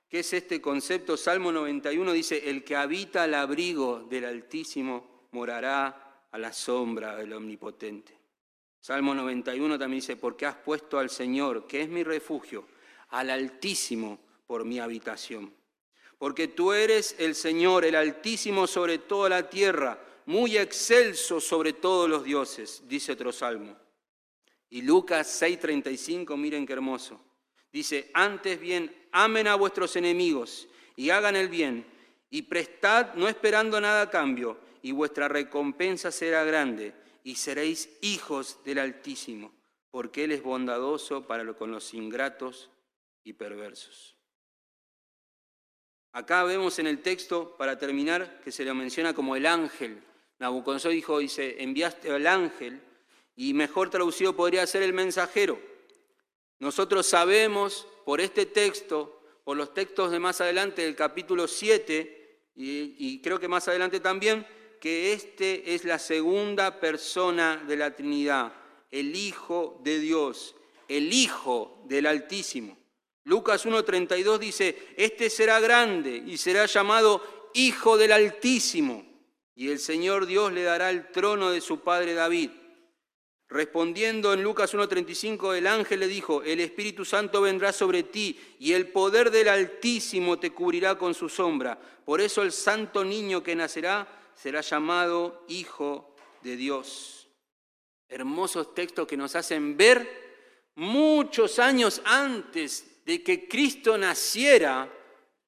[0.08, 1.16] ¿Qué es este concepto?
[1.16, 7.32] Salmo 91 dice, el que habita al abrigo del Altísimo morará a la sombra del
[7.32, 8.16] Omnipotente.
[8.78, 12.68] Salmo 91 también dice, porque has puesto al Señor, que es mi refugio,
[13.08, 15.52] al Altísimo por mi habitación.
[16.24, 22.08] Porque tú eres el Señor, el Altísimo sobre toda la tierra, muy excelso sobre todos
[22.08, 23.76] los dioses, dice otro salmo.
[24.70, 27.20] Y Lucas 6:35, miren qué hermoso.
[27.70, 30.66] Dice, antes bien, amen a vuestros enemigos
[30.96, 31.84] y hagan el bien,
[32.30, 38.64] y prestad no esperando nada a cambio, y vuestra recompensa será grande, y seréis hijos
[38.64, 39.52] del Altísimo,
[39.90, 42.70] porque Él es bondadoso para con los ingratos
[43.24, 44.13] y perversos.
[46.14, 50.00] Acá vemos en el texto, para terminar, que se le menciona como el ángel.
[50.38, 52.80] Nabucodonosor dijo, dice, enviaste al ángel,
[53.34, 55.60] y mejor traducido podría ser el mensajero.
[56.60, 62.94] Nosotros sabemos por este texto, por los textos de más adelante del capítulo 7, y,
[62.96, 64.46] y creo que más adelante también,
[64.80, 68.52] que este es la segunda persona de la Trinidad,
[68.92, 70.54] el Hijo de Dios,
[70.86, 72.83] el Hijo del Altísimo.
[73.24, 77.22] Lucas 1.32 dice, este será grande y será llamado
[77.54, 79.04] Hijo del Altísimo,
[79.54, 82.50] y el Señor Dios le dará el trono de su padre David
[83.54, 88.72] Respondiendo en Lucas 1.35, el ángel le dijo, el Espíritu Santo vendrá sobre ti y
[88.72, 91.78] el poder del Altísimo te cubrirá con su sombra.
[92.04, 97.28] Por eso el santo niño que nacerá será llamado Hijo de Dios.
[98.08, 104.90] Hermosos textos que nos hacen ver muchos años antes de que Cristo naciera,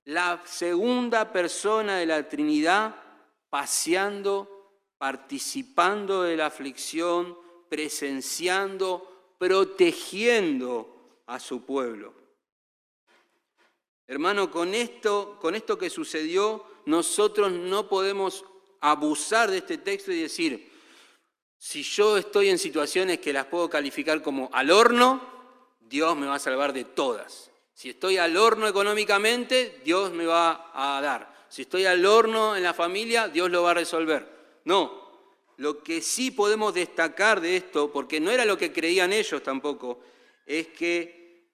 [0.04, 2.94] la segunda persona de la Trinidad
[3.50, 7.36] paseando, participando de la aflicción,
[7.68, 12.14] presenciando, protegiendo a su pueblo.
[14.06, 18.44] Hermano, con esto, con esto que sucedió, nosotros no podemos
[18.80, 20.70] abusar de este texto y decir,
[21.58, 25.35] si yo estoy en situaciones que las puedo calificar como al horno,
[25.88, 27.50] Dios me va a salvar de todas.
[27.74, 31.46] Si estoy al horno económicamente, Dios me va a dar.
[31.48, 34.26] Si estoy al horno en la familia, Dios lo va a resolver.
[34.64, 35.06] No,
[35.58, 40.00] lo que sí podemos destacar de esto, porque no era lo que creían ellos tampoco,
[40.44, 41.50] es que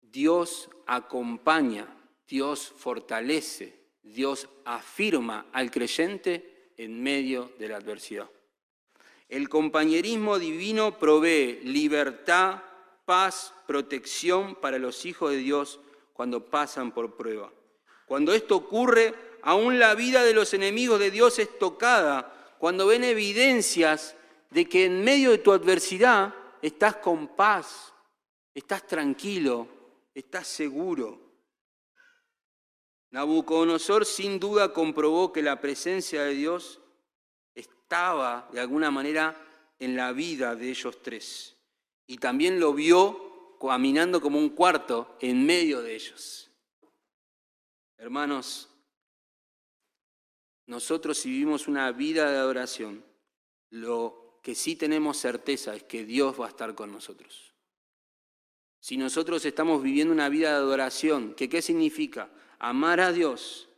[0.00, 1.86] Dios acompaña,
[2.26, 8.28] Dios fortalece, Dios afirma al creyente en medio de la adversidad.
[9.28, 12.62] El compañerismo divino provee libertad,
[13.10, 15.80] paz, protección para los hijos de Dios
[16.12, 17.52] cuando pasan por prueba.
[18.06, 23.02] Cuando esto ocurre, aún la vida de los enemigos de Dios es tocada cuando ven
[23.02, 24.14] evidencias
[24.50, 26.32] de que en medio de tu adversidad
[26.62, 27.92] estás con paz,
[28.54, 29.66] estás tranquilo,
[30.14, 31.18] estás seguro.
[33.10, 36.78] Nabucodonosor sin duda comprobó que la presencia de Dios
[37.56, 39.34] estaba de alguna manera
[39.80, 41.56] en la vida de ellos tres.
[42.10, 46.50] Y también lo vio caminando como un cuarto en medio de ellos.
[47.98, 48.68] Hermanos,
[50.66, 53.04] nosotros si vivimos una vida de adoración,
[53.70, 57.54] lo que sí tenemos certeza es que Dios va a estar con nosotros.
[58.80, 62.28] Si nosotros estamos viviendo una vida de adoración, ¿qué significa?
[62.58, 63.68] Amar a Dios.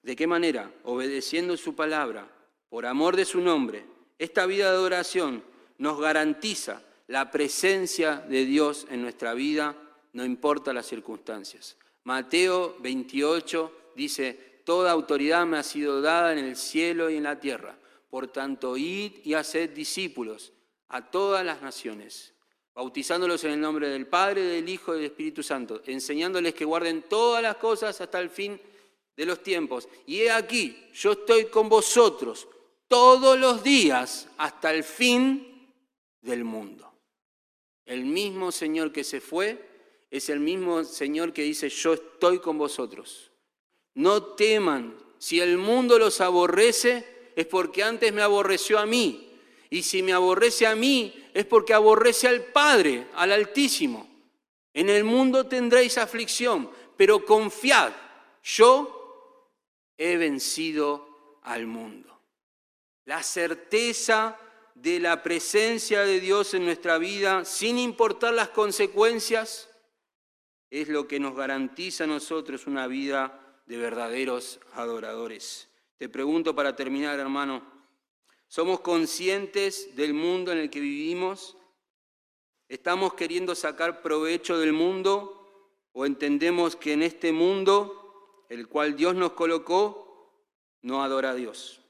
[0.00, 0.72] ¿De qué manera?
[0.84, 2.34] Obedeciendo su palabra,
[2.70, 3.84] por amor de su nombre.
[4.18, 5.44] Esta vida de adoración
[5.76, 9.74] nos garantiza la presencia de Dios en nuestra vida,
[10.12, 11.76] no importa las circunstancias.
[12.04, 17.40] Mateo 28 dice, toda autoridad me ha sido dada en el cielo y en la
[17.40, 17.76] tierra.
[18.10, 20.52] Por tanto, id y haced discípulos
[20.88, 22.34] a todas las naciones,
[22.74, 27.02] bautizándolos en el nombre del Padre, del Hijo y del Espíritu Santo, enseñándoles que guarden
[27.08, 28.60] todas las cosas hasta el fin
[29.16, 29.88] de los tiempos.
[30.06, 32.48] Y he aquí, yo estoy con vosotros
[32.86, 35.72] todos los días hasta el fin
[36.20, 36.87] del mundo.
[37.88, 39.66] El mismo Señor que se fue
[40.10, 43.32] es el mismo Señor que dice, yo estoy con vosotros.
[43.94, 49.32] No teman, si el mundo los aborrece, es porque antes me aborreció a mí.
[49.70, 54.06] Y si me aborrece a mí, es porque aborrece al Padre, al Altísimo.
[54.74, 57.94] En el mundo tendréis aflicción, pero confiad,
[58.42, 59.48] yo
[59.96, 62.20] he vencido al mundo.
[63.06, 64.38] La certeza
[64.82, 69.68] de la presencia de Dios en nuestra vida, sin importar las consecuencias,
[70.70, 75.68] es lo que nos garantiza a nosotros una vida de verdaderos adoradores.
[75.96, 77.62] Te pregunto para terminar, hermano,
[78.46, 81.56] ¿somos conscientes del mundo en el que vivimos?
[82.68, 85.34] ¿Estamos queriendo sacar provecho del mundo
[85.92, 90.32] o entendemos que en este mundo, el cual Dios nos colocó,
[90.82, 91.80] no adora a Dios?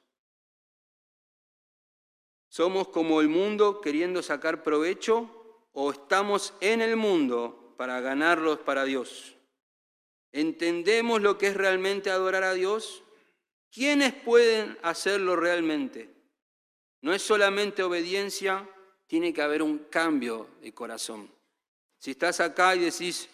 [2.49, 5.31] ¿Somos como el mundo queriendo sacar provecho
[5.73, 9.37] o estamos en el mundo para ganarlos para Dios?
[10.33, 13.03] ¿Entendemos lo que es realmente adorar a Dios?
[13.71, 16.11] ¿Quiénes pueden hacerlo realmente?
[17.03, 18.67] No es solamente obediencia,
[19.07, 21.31] tiene que haber un cambio de corazón.
[21.99, 23.29] Si estás acá y decís,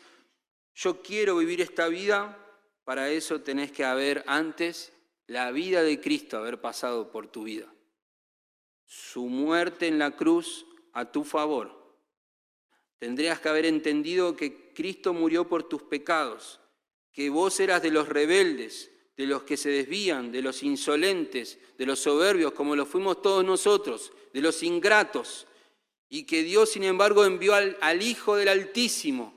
[0.74, 2.36] yo quiero vivir esta vida,
[2.84, 4.92] para eso tenés que haber antes
[5.26, 7.74] la vida de Cristo, haber pasado por tu vida
[8.84, 11.98] su muerte en la cruz a tu favor.
[12.98, 16.60] Tendrías que haber entendido que Cristo murió por tus pecados,
[17.12, 21.86] que vos eras de los rebeldes, de los que se desvían, de los insolentes, de
[21.86, 25.46] los soberbios, como lo fuimos todos nosotros, de los ingratos,
[26.08, 29.34] y que Dios, sin embargo, envió al, al Hijo del Altísimo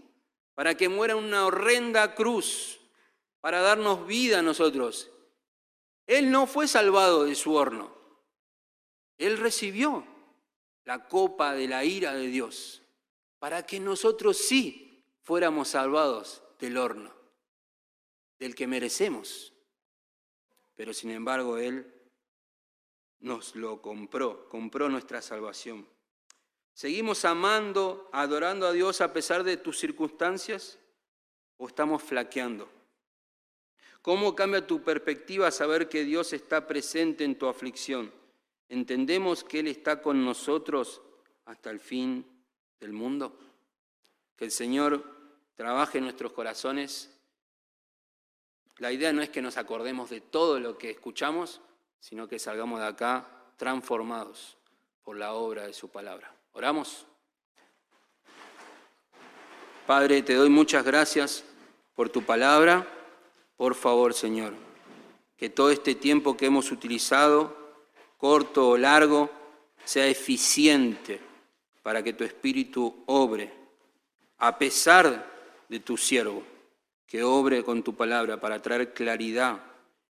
[0.58, 2.80] para que muera en una horrenda cruz,
[3.42, 5.12] para darnos vida a nosotros.
[6.08, 7.96] Él no fue salvado de su horno,
[9.18, 10.06] él recibió
[10.86, 12.82] la copa de la ira de Dios
[13.40, 17.14] para que nosotros sí fuéramos salvados del horno,
[18.40, 19.54] del que merecemos.
[20.76, 21.94] Pero sin embargo Él
[23.20, 25.88] nos lo compró, compró nuestra salvación.
[26.74, 30.78] ¿Seguimos amando, adorando a Dios a pesar de tus circunstancias
[31.58, 32.70] o estamos flaqueando?
[34.04, 38.14] ¿Cómo cambia tu perspectiva saber que Dios está presente en tu aflicción?
[38.70, 41.02] ¿Entendemos que Él está con nosotros
[41.46, 42.26] hasta el fin
[42.80, 43.40] del mundo?
[44.36, 45.04] Que el Señor
[45.56, 47.18] trabaje en nuestros corazones.
[48.78, 51.62] La idea no es que nos acordemos de todo lo que escuchamos,
[52.00, 54.58] sino que salgamos de acá transformados
[55.04, 56.36] por la obra de su palabra.
[56.52, 57.08] ¿Oramos?
[59.88, 61.46] Padre, te doy muchas gracias
[61.96, 62.86] por tu palabra.
[63.56, 64.54] Por favor, Señor,
[65.38, 67.67] que todo este tiempo que hemos utilizado
[68.18, 69.30] corto o largo,
[69.86, 71.20] sea eficiente
[71.82, 73.54] para que tu espíritu obre,
[74.40, 75.26] a pesar
[75.70, 76.44] de tu siervo,
[77.06, 79.64] que obre con tu palabra para traer claridad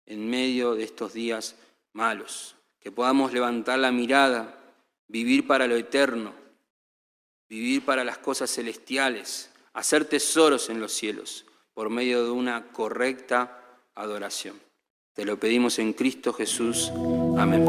[0.05, 1.55] en medio de estos días
[1.93, 4.57] malos, que podamos levantar la mirada,
[5.07, 6.33] vivir para lo eterno,
[7.47, 13.61] vivir para las cosas celestiales, hacer tesoros en los cielos por medio de una correcta
[13.93, 14.66] adoración.
[15.17, 16.91] Te lo pedimos en Cristo Jesús.
[17.39, 17.65] Amén.